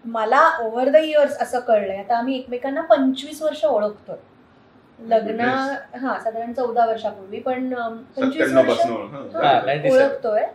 मला 0.06 0.58
ओव्हर 0.60 0.90
द 0.90 0.96
इयर्स 0.96 1.38
असं 1.38 1.60
कळलंय. 1.60 1.98
आता 1.98 2.18
आम्ही 2.18 2.40
एकमेकांना 2.40 2.82
पंचवीस 2.82 3.42
वर्ष 3.42 3.66
ओळखतोय. 3.66 4.16
लग्न 5.00 5.40
हा 5.96 6.18
साधारण 6.20 6.54
चौदा 6.54 6.86
वर्षापूर्वी 6.86 7.40
पण 7.40 7.74
पंचवीस 8.18 8.54
वर्षपासून 8.54 9.30
97. 9.32 9.92
ओळखतोय. 9.92 10.46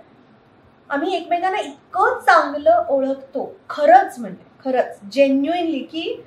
आम्ही 0.91 1.15
एकमेकांना 1.17 1.59
इतकं 1.59 2.19
चांगलं 2.21 2.85
ओळखतो 2.89 3.53
खरंच 3.71 4.19
म्हणजे 4.19 4.45
खरंच 4.65 4.99
जेन्युइनली 5.13 5.79
की 5.79 6.23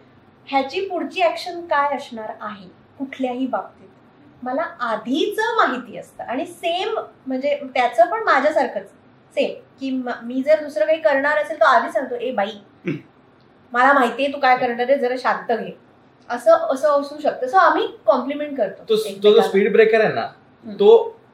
ह्याची 0.47 0.81
पुढची 0.87 1.23
ऍक्शन 1.23 1.61
काय 1.61 1.95
असणार 1.95 2.31
आहे 2.41 2.67
कुठल्याही 2.99 3.47
बाबतीत. 3.47 3.87
मला 4.43 4.61
आधीच 4.79 5.39
माहिती 5.57 5.97
असतं 5.97 6.23
आणि 6.23 6.45
सेम 6.45 6.99
म्हणजे 7.27 7.59
त्याचं 7.75 8.05
पण 8.05 8.23
माझ्यासारखंच. 8.23 8.87
सेम 9.35 9.53
की 9.79 9.89
म- 9.91 10.23
मी 10.23 10.41
जर 10.43 10.63
दुसरं 10.63 10.85
काही 10.85 10.99
करणार 11.01 11.37
असेल 11.37 11.59
तर 11.59 11.65
आधी 11.65 11.91
सांगतो 11.91 12.15
ए 12.15 12.31
बाई 12.31 12.51
मला 13.73 13.93
माहितीये 13.93 14.31
तू 14.33 14.39
काय 14.39 14.57
करणार 14.57 14.89
आहे 14.89 14.97
जरा 14.97 15.15
शांत 15.17 15.51
घे. 15.51 15.71
असं 16.29 16.67
असं 16.73 16.99
असू 16.99 17.19
शकतं. 17.23 17.47
सो 17.47 17.57
आम्ही 17.57 17.87
कॉम्प्लिमेंट 18.05 18.57
करतो 18.57 18.83
तो 18.89 18.95
तो 19.23 19.33
जो. 19.33 19.41
स्पीड 19.41 19.71
ब्रेकर 19.73 20.01
आहे 20.01 20.13
ना. 20.13 20.27
तो 20.79 20.89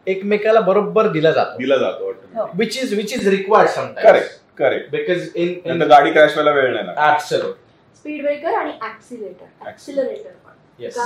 एकमेकाला 0.08 0.60
बरोबर 0.60 1.08
दिला 1.12 1.32
जातो. 1.32 1.58
दिला 1.58 1.78
जातो. 1.78 2.12
Which 2.58 2.78
is 2.84 2.94
which 2.94 3.14
is 3.14 3.28
required 3.28 3.70
sometimes 3.70 4.10
correct 4.10 4.58
correct 4.58 4.92
because 4.92 5.30
in 5.36 5.82
गाडी 5.82 6.12
क्रॅश 6.12 6.38
व्हायला 6.38 6.52
वेळ 6.52 6.74
नाही 6.74 6.86
लागत. 6.86 6.98
ऍब्सोल्युट 7.12 7.56
स्पीड 7.98 8.22
ब्रेकर 8.24 8.54
आणि 8.54 8.72
ऍक्सिलेटर 8.86 9.68
ऍक्सिलरेटर 9.68 10.32
येस 10.80 10.98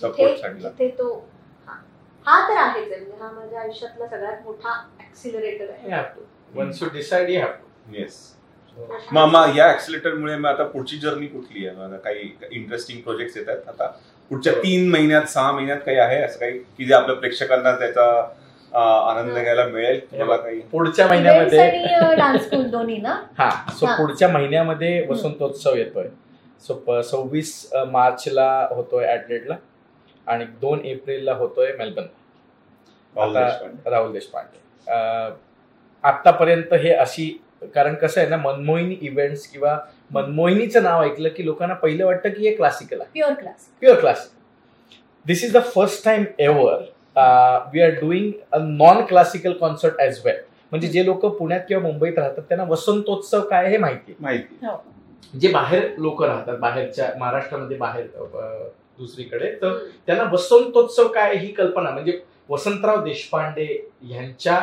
जिथे 0.00 0.88
तो 0.98 1.12
हा. 2.26 2.40
तर 2.48 2.56
आहेच 2.56 2.92
आहे. 2.92 3.00
म्हणजे 3.00 3.16
हा 3.20 3.30
माझ्या 3.30 3.60
आयुष्यातला 3.60 4.06
सगळ्यात 4.06 4.42
मोठा 4.44 4.72
ऍक्सिलरेटर 5.00 5.70
आहे. 5.70 5.88
You 5.88 5.94
have 5.96 6.10
to. 6.16 6.22
Once 6.58 6.82
you 6.82 6.88
decide 6.96 7.30
you 7.32 7.40
yes 8.78 9.06
मामा 9.12 9.44
या 9.56 9.68
ऍक्सिलेटर 9.70 10.14
मुळे 10.14 10.36
मग 10.36 10.48
आता 10.50 10.64
पुढची 10.64 10.96
जर्नी 10.98 11.26
कुठली 11.26 11.66
आहे? 11.66 11.96
काही 11.98 12.30
इंटरेस्टिंग 12.50 13.00
प्रोजेक्ट 13.00 13.36
येत 13.36 13.48
आहेत 13.48 13.68
आता 13.68 13.86
पुढच्या 14.30 14.52
तीन 14.52 14.90
महिन्यात 14.90 15.22
सहा 15.22 15.52
महिन्यात 15.52 15.78
काही 15.86 15.98
आहे 15.98 16.20
असं 16.22 16.38
काही 16.38 16.58
की 16.58 16.84
जे 16.84 16.94
आपल्या 16.94 17.16
प्रेक्षकांना 17.16 17.72
त्याचा 17.72 18.08
आनंद 19.10 19.38
घ्यायला 19.38 19.64
मिळेल 19.64 20.00
तुम्हाला 20.10 20.36
काही? 20.36 20.60
पुढच्या 20.60 21.06
महिन्यामध्ये 21.08 21.58
हा 23.38 23.50
सो 23.72 23.86
हा. 23.86 23.96
पुढच्या 23.96 24.28
महिन्यामध्ये 24.28 25.06
वसंतोत्सव 25.08 25.74
येतोय. 25.74 26.08
सो 26.62 27.02
सव्वीस 27.02 27.70
मार्चला 27.88 28.50
होतोय 28.70 29.06
ऍडलेटला 29.06 29.56
आणि 30.26 30.44
दोन 30.60 30.80
एप्रिलला 30.84 31.32
होतोय 31.32 31.72
मेलबर्न 31.78 32.06
राहुल 33.16 33.34
देशपांडे. 33.34 33.90
राहुल 33.90 34.12
देशपांडे. 34.12 34.58
अं, 34.86 35.34
आतापर्यंत 36.04 36.74
हे 36.74 36.92
अशी 36.92 37.38
कारण 37.62 37.94
कसं 37.94 38.20
आहे 38.20 38.28
ना 38.30 38.36
मनमोहिनी 38.36 38.96
इव्हेंट्स 39.02 39.46
किंवा 39.46 39.76
मनमोहिनीचं 40.12 40.82
नाव 40.82 41.02
ऐकलं 41.04 41.28
की 41.36 41.44
लोकांना 41.44 41.74
पहिलं 41.74 42.04
वाटतं 42.06 42.28
की 42.30 42.48
हे 42.48 42.54
क्लासिकल 42.56 43.00
आहे. 43.00 43.10
Pure 43.12 43.32
class 43.34 43.68
pure 43.82 44.00
classical 44.00 44.36
this 45.26 45.44
is 45.44 45.56
the 45.56 45.62
first 45.74 46.04
time 46.04 46.24
ever 46.38 46.82
we 47.72 47.80
are 47.82 47.90
doing 48.00 48.30
a 48.52 48.58
non 48.60 49.04
classical 49.06 49.52
concert 49.60 50.00
as 50.00 50.20
well 50.24 50.36
म्हणजे 50.72 50.88
जे 50.88 51.04
लोक 51.06 51.26
पुण्यात 51.38 51.60
किंवा 51.68 51.82
मुंबईत 51.82 52.18
राहतात 52.18 52.42
त्यांना 52.48 52.64
वसंतोत्सव 52.68 53.40
काय 53.40 53.68
हे 53.70 53.78
माहिती 53.78 54.14
माहिती 54.20 54.66
हो. 54.66 54.76
जे 55.34 55.48
बाहेर 55.52 55.88
लोक 55.98 56.22
राहतात 56.22 56.58
बाहेरच्या 56.58 57.10
महाराष्ट्रामध्ये 57.18 57.76
बाहेर 57.76 58.06
दुसरीकडे 58.98 59.50
तर 59.62 59.76
त्यांना 60.06 60.24
वसंतोत्सव 60.32 61.08
काय 61.08 61.34
ही 61.36 61.52
कल्पना. 61.52 61.90
म्हणजे 61.90 62.20
वसंतराव 62.50 63.02
देशपांडे 63.04 63.66
यांच्या 64.10 64.58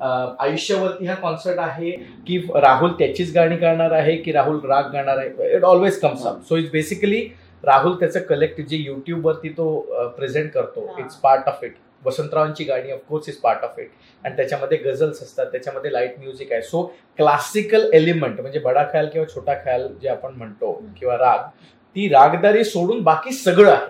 आयुष्यावरती 0.00 1.06
हा 1.06 1.14
कॉन्सर्ट 1.14 1.58
आहे 1.58 1.90
की 2.26 2.38
राहुल 2.54 2.92
त्याचीच 2.98 3.34
गाणी 3.34 3.56
गाणार 3.56 3.92
आहे 3.92 4.16
की 4.16 4.32
राहुल 4.32 4.60
राग 4.68 4.90
गाणार 4.92 5.18
आहे? 5.18 5.56
It 5.56 5.64
always 5.64 5.98
comes 6.00 6.26
up 6.26 6.42
so 6.48 6.56
it's 6.56 6.70
basically 6.72 7.28
Rahul 7.64 7.98
त्याचं 8.00 8.20
कलेक्ट 8.28 8.60
जे 8.60 8.76
युट्यूबवरती 8.76 9.48
तो 9.48 9.78
प्रेझेंट 10.16 10.50
करतो. 10.52 10.88
इट्स 10.98 11.16
पार्ट 11.16 11.48
ऑफ 11.48 11.64
इट 11.64 11.74
वसंतरावांची 12.04 12.64
गाणी 12.64 12.92
of course 12.92 13.28
is 13.28 13.36
part 13.36 13.64
of 13.64 13.78
it 13.78 13.88
आणि 14.24 14.36
त्याच्यामध्ये 14.36 14.78
गझल्स 14.78 15.22
असतात. 15.22 15.46
त्याच्यामध्ये 15.52 15.92
लाइट 15.92 16.18
म्युझिक 16.18 16.52
आहे. 16.52 16.62
सो 16.62 16.82
क्लासिकल 17.18 17.88
एलिमेंट 17.94 18.40
म्हणजे 18.40 18.58
बडा 18.58 18.82
ख्याल 18.92 19.08
किंवा 19.12 19.26
छोटा 19.34 19.54
ख्याल 19.64 19.88
जे 20.02 20.08
आपण 20.08 20.34
म्हणतो 20.36 20.72
किंवा 21.00 21.16
राग 21.18 21.48
ती 21.96 22.08
रागदारी 22.08 22.64
सोडून 22.64 23.02
बाकी 23.02 23.32
सगळं 23.32 23.70
आहे. 23.70 23.86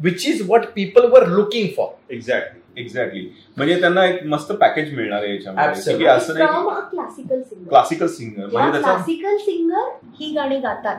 Which 0.00 0.26
is 0.28 0.42
what 0.48 0.64
people 0.74 1.10
are 1.10 1.26
looking 1.26 1.68
for 1.76 2.12
exactly 2.14 2.60
exactly 2.76 3.28
म्हणजे 3.56 3.80
त्यांना 3.80 4.04
एक 4.06 4.24
मस्त 4.26 4.52
पॅकेज 4.52 4.92
मिळणार 4.94 5.22
आहे 5.22 5.34
याच्यामध्ये. 5.34 6.06
असं 6.06 6.34
नाही 6.34 6.46
क्लासिकल 6.90 7.42
सिंगर 7.42 7.68
क्लासिकल 7.68 8.06
सिंगर 8.06 8.46
म्हणजे 8.46 8.70
त्याचा 8.72 8.92
क्लासिकल 8.92 9.36
सिंगर 9.44 9.88
ही 10.20 10.32
गाणी 10.34 10.58
गातात. 10.60 10.96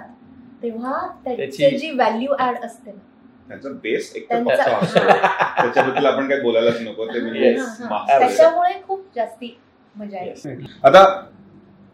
तेव्हा 0.64 1.08
त्याची 1.26 1.78
जी 1.78 1.92
व्हॅल्यू 1.92 2.34
ऍड 2.40 2.64
असते 2.66 2.92
त्याचा 3.50 3.70
बेस 3.84 4.12
एक. 4.16 4.28
त्याच्याबद्दल 4.30 6.06
आपण 6.06 6.28
काही 6.30 6.42
बोलायलाच 6.42 6.80
नको. 6.82 7.06
ते 7.06 7.20
म्हणजे. 7.20 7.54
त्याच्यामुळे 8.08 8.82
खूप 8.88 9.06
जास्ती 9.16 9.58
मजा 9.98 10.24
येते. 10.24 10.56
आता 10.84 11.04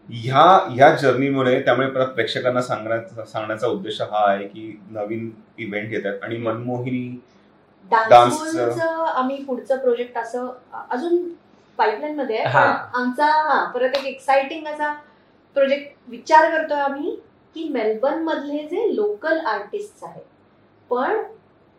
ह्या 0.08 0.44
ह्या 0.70 0.90
जर्नीमुळे 0.96 1.60
त्यामुळे 1.64 1.88
परत 1.90 2.06
प्रेक्षकांना 2.14 2.62
सांगण्याचा 2.62 3.24
सांगण्याचा 3.24 3.66
उद्देश 3.66 4.00
हा 4.00 4.24
आहे 4.30 4.46
की 4.46 4.80
नवीन 4.90 5.30
इव्हेंट 5.58 5.92
येतात 5.92 6.22
आणि 6.22 6.36
मनमोहिनी 6.36 7.18
डान्स 7.90 8.12
Dance 8.12 8.48
स्कूलचं 8.48 9.04
आम्ही 9.06 9.42
पुढचं 9.44 9.78
प्रोजेक्ट 9.78 10.18
असं 10.18 10.50
अजून 10.90 11.22
पाईपलाईन 11.78 12.14
मध्ये 12.16 12.38
आमचा 12.94 13.26
हा 13.26 13.64
परत 13.64 13.96
एक 13.96 14.04
एक्साइटिंग 14.06 14.66
असा 14.66 14.92
प्रोजेक्ट 15.56 16.10
विचार 16.10 16.50
करतोय 16.50 16.80
आम्ही 16.80 17.14
की 17.56 17.68
मेलबर्न 17.68 18.22
मधले 18.22 18.58
जे 18.68 18.94
लोकल 18.96 19.38
आर्टिस्ट 19.46 20.04
आहेत 20.04 20.24
पण 20.90 21.22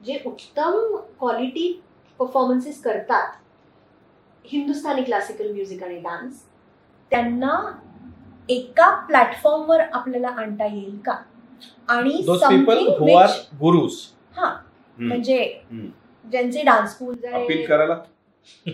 जे 0.02 0.20
उत्तम 0.26 0.96
क्वालिटी 1.20 1.72
परफॉर्मन्सेस 2.20 2.82
करतात 2.82 3.32
हिंदुस्थानी 4.46 5.04
क्लासिकल 5.04 5.52
म्युझिक 5.52 5.84
आणि 5.84 6.00
डान्स 6.00 6.42
त्यांना 7.12 7.56
एका 8.50 8.90
प्लॅटफॉर्मवर 9.08 9.82
आपल्याला 9.94 10.28
आणता 10.30 10.66
येईल 10.66 10.98
का? 10.98 11.16
आणि 11.90 12.12
म्हणजे. 14.98 15.44
ज्यांचे 16.26 16.62
डान्स 16.64 16.92
स्कूल 16.92 17.16
अपील 17.34 17.66
करायला 17.68 17.96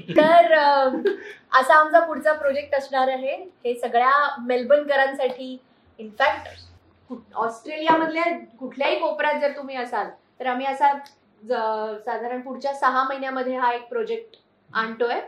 तर 0.10 0.54
असा 0.54 1.76
आमचा 1.76 2.00
पुढचा 2.00 2.34
प्रोजेक्ट 2.34 2.76
असणार 2.76 3.08
आहे 3.08 3.36
हे 3.66 3.74
सगळ्या 3.80 4.12
मेलबर्नकरांसाठी 4.46 5.58
इनफॅक्ट 6.00 7.14
ऑस्ट्रेलियामधल्या 7.36 8.24
कुठल्याही 8.60 9.00
कोपऱ्यात 9.00 9.40
जर 9.42 9.52
तुम्ही 9.52 9.76
असाल 9.76 10.08
तर 10.40 10.46
आम्ही 10.46 10.66
असा 10.66 10.94
साधारण 11.42 12.42
पुढच्या 12.42 12.74
सहा 12.74 13.04
महिन्यामध्ये 13.04 13.58
हा 13.58 13.72
एक 13.74 13.88
प्रोजेक्ट 13.90 14.36
आणतोय 14.70 15.20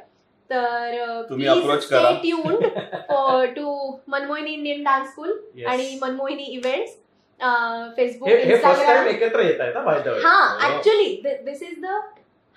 तर 0.50 1.22
तुम्ही 1.30 1.48
approach 1.48 1.86
करा. 1.89 2.12
Tune 2.22 2.56
to 3.56 3.98
Manmohini 4.08 4.52
Indian 4.52 4.84
dance 4.84 5.10
school. 5.12 5.32
आणि 5.68 5.98
मनमोहिनी 6.02 6.44
इव्हेंट्स 6.46 6.96
फेसबुक 7.98 8.30
इंस्टाग्राम 8.30 9.08
एकत्र 9.08 9.44
येत 9.44 9.62
आहे 9.62 9.74
ना 9.74 9.82
बाय 9.82 10.00
द 10.00 10.08
वे 10.08 10.20
हा 10.24 10.68
ऍक्च्युली 10.68 11.22
दिस 11.46 11.62
इज 11.64 11.80
द 11.82 12.00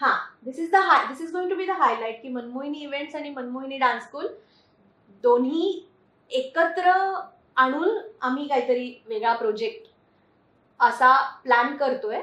हा 0.01 0.13
this 0.45 0.59
is 0.59 0.71
the 0.71 0.83
this 1.09 1.21
is 1.21 1.33
going 1.33 1.51
to 1.51 1.57
be 1.57 1.67
the 1.67 1.77
highlight 1.79 2.23
की 2.23 2.29
मनमोहिनी 2.29 2.83
इव्हेंट्स 2.83 3.17
आणि 3.17 3.31
मनमोहिनी 3.31 3.79
डान्स 3.79 4.05
स्कूल 4.05 4.27
दोन्ही 5.25 5.89
एकत्र 6.31 6.93
आणून 7.57 7.99
आम्ही 8.21 8.47
काहीतरी 8.49 9.03
वेगळा 9.07 9.33
प्रोजेक्ट 9.33 9.87
असा 10.81 11.17
प्लॅन 11.45 11.77
करतोय. 11.77 12.21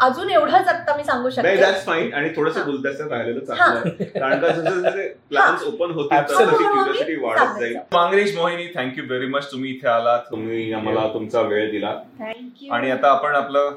अजून 0.00 0.30
एवढंच 0.30 0.68
आता 0.68 0.96
मी 0.96 1.04
सांगू 1.04 1.28
नाही 1.28 1.56
शकते 1.56 1.56
दॅट्स 1.56 1.84
फाईन 1.86 2.12
आणि 2.14 2.28
थोडस. 2.36 2.56
बोलताच 2.58 3.00
राहिलेलं 3.00 3.44
चांगलं 3.44 3.80
आहे. 3.84 4.04
कारण 4.04 4.40
का 4.40 4.48
जसे 4.48 5.06
प्लॅन्स 5.28 5.62
ओपन. 5.64 5.92
तशी 5.92 6.34
हो, 6.34 6.50
हो, 6.50 6.56
क्युरियोसिटी 6.56 7.16
मी 7.16 7.22
वाढत. 7.22 7.58
जाईल. 7.60 7.76
Mangresh 7.92 8.34
Mohini 8.36 8.66
thank you 8.74 9.04
very 9.06 9.26
much 9.26 9.50
तुम्ही 9.52 9.70
इथे 9.70 9.88
आलात. 9.88 10.22
तुम्ही 10.30 10.72
आम्हाला 10.72 11.06
तुमचा 11.14 11.40
वेळ 11.42 11.70
दिला. 11.70 11.94
थँक्यू 12.20 12.72
आणि 12.74 12.90
आता 12.90 13.10
आपण 13.10 13.34
आपलं 13.34 13.76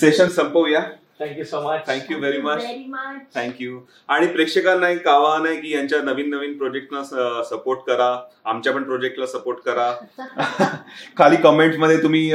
सेशन 0.00 0.28
संपवूया. 0.30 0.80
Thank you 1.20 1.44
so 1.44 1.60
much 1.62 1.82
thank you 1.88 2.18
very 2.18 2.38
much 2.38 2.56
very 2.56 2.84
much 2.88 3.36
thank you 3.36 3.78
आणि 4.08 4.26
प्रेक्षकांना 4.26 4.88
एक 4.88 5.08
आवाहन 5.08 5.46
आहे 5.46 5.56
की 5.56 5.72
यांच्या 5.74 6.00
नवीन 6.02 6.30
नवीन 6.30 6.56
प्रोजेक्टना 6.58 7.02
सपोर्ट 7.44 7.80
करा. 7.86 8.16
आमच्या 8.44 8.72
पण 8.72 8.82
प्रोजेक्टला 8.82 9.26
सपोर्ट 9.26 9.58
करा. 9.58 9.90
खाली 11.18 11.36
कमेंटमध्ये 11.36 12.02
तुम्ही 12.02 12.30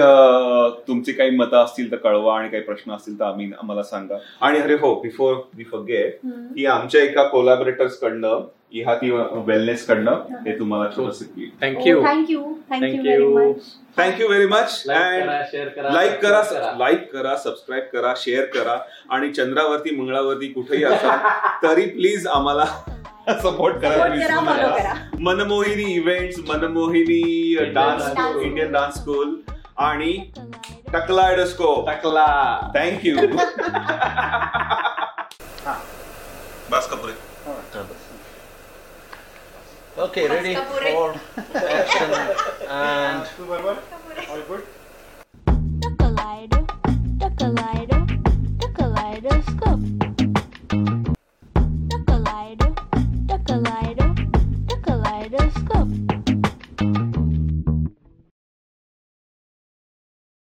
तुमची 0.88 1.12
काही 1.12 1.30
मतं 1.30 1.58
असतील 1.58 1.92
तर 1.92 1.98
कळवा 1.98 2.38
आणि 2.40 2.50
काही 2.50 2.64
प्रश्न 2.64 2.92
असतील 2.92 3.20
तर 3.20 3.26
आम्ही 3.26 3.52
आम्हाला 3.62 3.84
सांगा. 3.84 4.18
आणि 4.42 4.60
अरे 4.60 4.74
हो 4.74 4.94
बिफोर 5.02 5.36
वी 5.54 5.64
फॉरगेट 5.64 6.20
की 6.56 6.66
आमच्या 6.66 7.02
एका 7.02 7.24
कोलॅबरेटर्स 7.28 8.00
कडनं 8.00 8.46
इहाती 8.72 9.10
वेलनेस 9.48 9.86
कडनं 9.88 10.40
हे. 10.46 10.58
तुम्हाला 10.60 10.86
thank you 11.62 12.02
thank you 12.04 12.42
thank you 12.72 13.54
thank you 13.98 14.28
very 14.28 14.46
much 14.48 14.84
like 14.88 15.22
and 15.22 15.26
करा 15.26 15.44
शेअर 15.52 15.68
करा 15.70 15.90
लाईक 15.94 16.20
करा 16.22 16.42
subscribe 16.44 16.80
लाईक 16.80 17.10
करा. 17.12 17.36
सबस्क्राईब 17.36 17.84
करा 17.94 18.14
शेअर 18.18 18.46
करा 18.54 18.78
आणि 19.16 19.30
चंद्रावरती 19.34 19.96
मंगळावरती 19.96 20.48
कुठेही 20.54 20.84
असाल 20.84 21.18
तरी 21.64 21.86
प्लीज 21.90 22.28
आम्हाला 22.28 22.66
सपोर्ट 23.44 23.76
करा. 23.82 24.94
Manmohini 25.20 25.94
events 25.94 26.40
Manmohini 26.50 27.56
dance 27.74 28.04
Dance 28.04 28.20
School. 28.20 28.42
Indian 28.46 28.72
dance 28.72 28.96
school 28.96 29.36
आणि 29.88 30.12
टकला 30.94 31.30
एडस्को 31.32 31.74
टाकला 31.88 32.26
thank you 32.76 33.16
bus 36.72 36.88
Kapure. 36.92 37.14
Okay, 39.98 40.28
ready 40.28 40.54
Kapure. 40.54 41.16
for 41.16 41.58
action 41.58 42.12
and 42.70 43.28
Duck 45.80 46.02
a 46.02 46.10
lighter, 46.10 46.66
duck 47.18 47.42
a 47.42 47.48
lighter. 47.48 48.07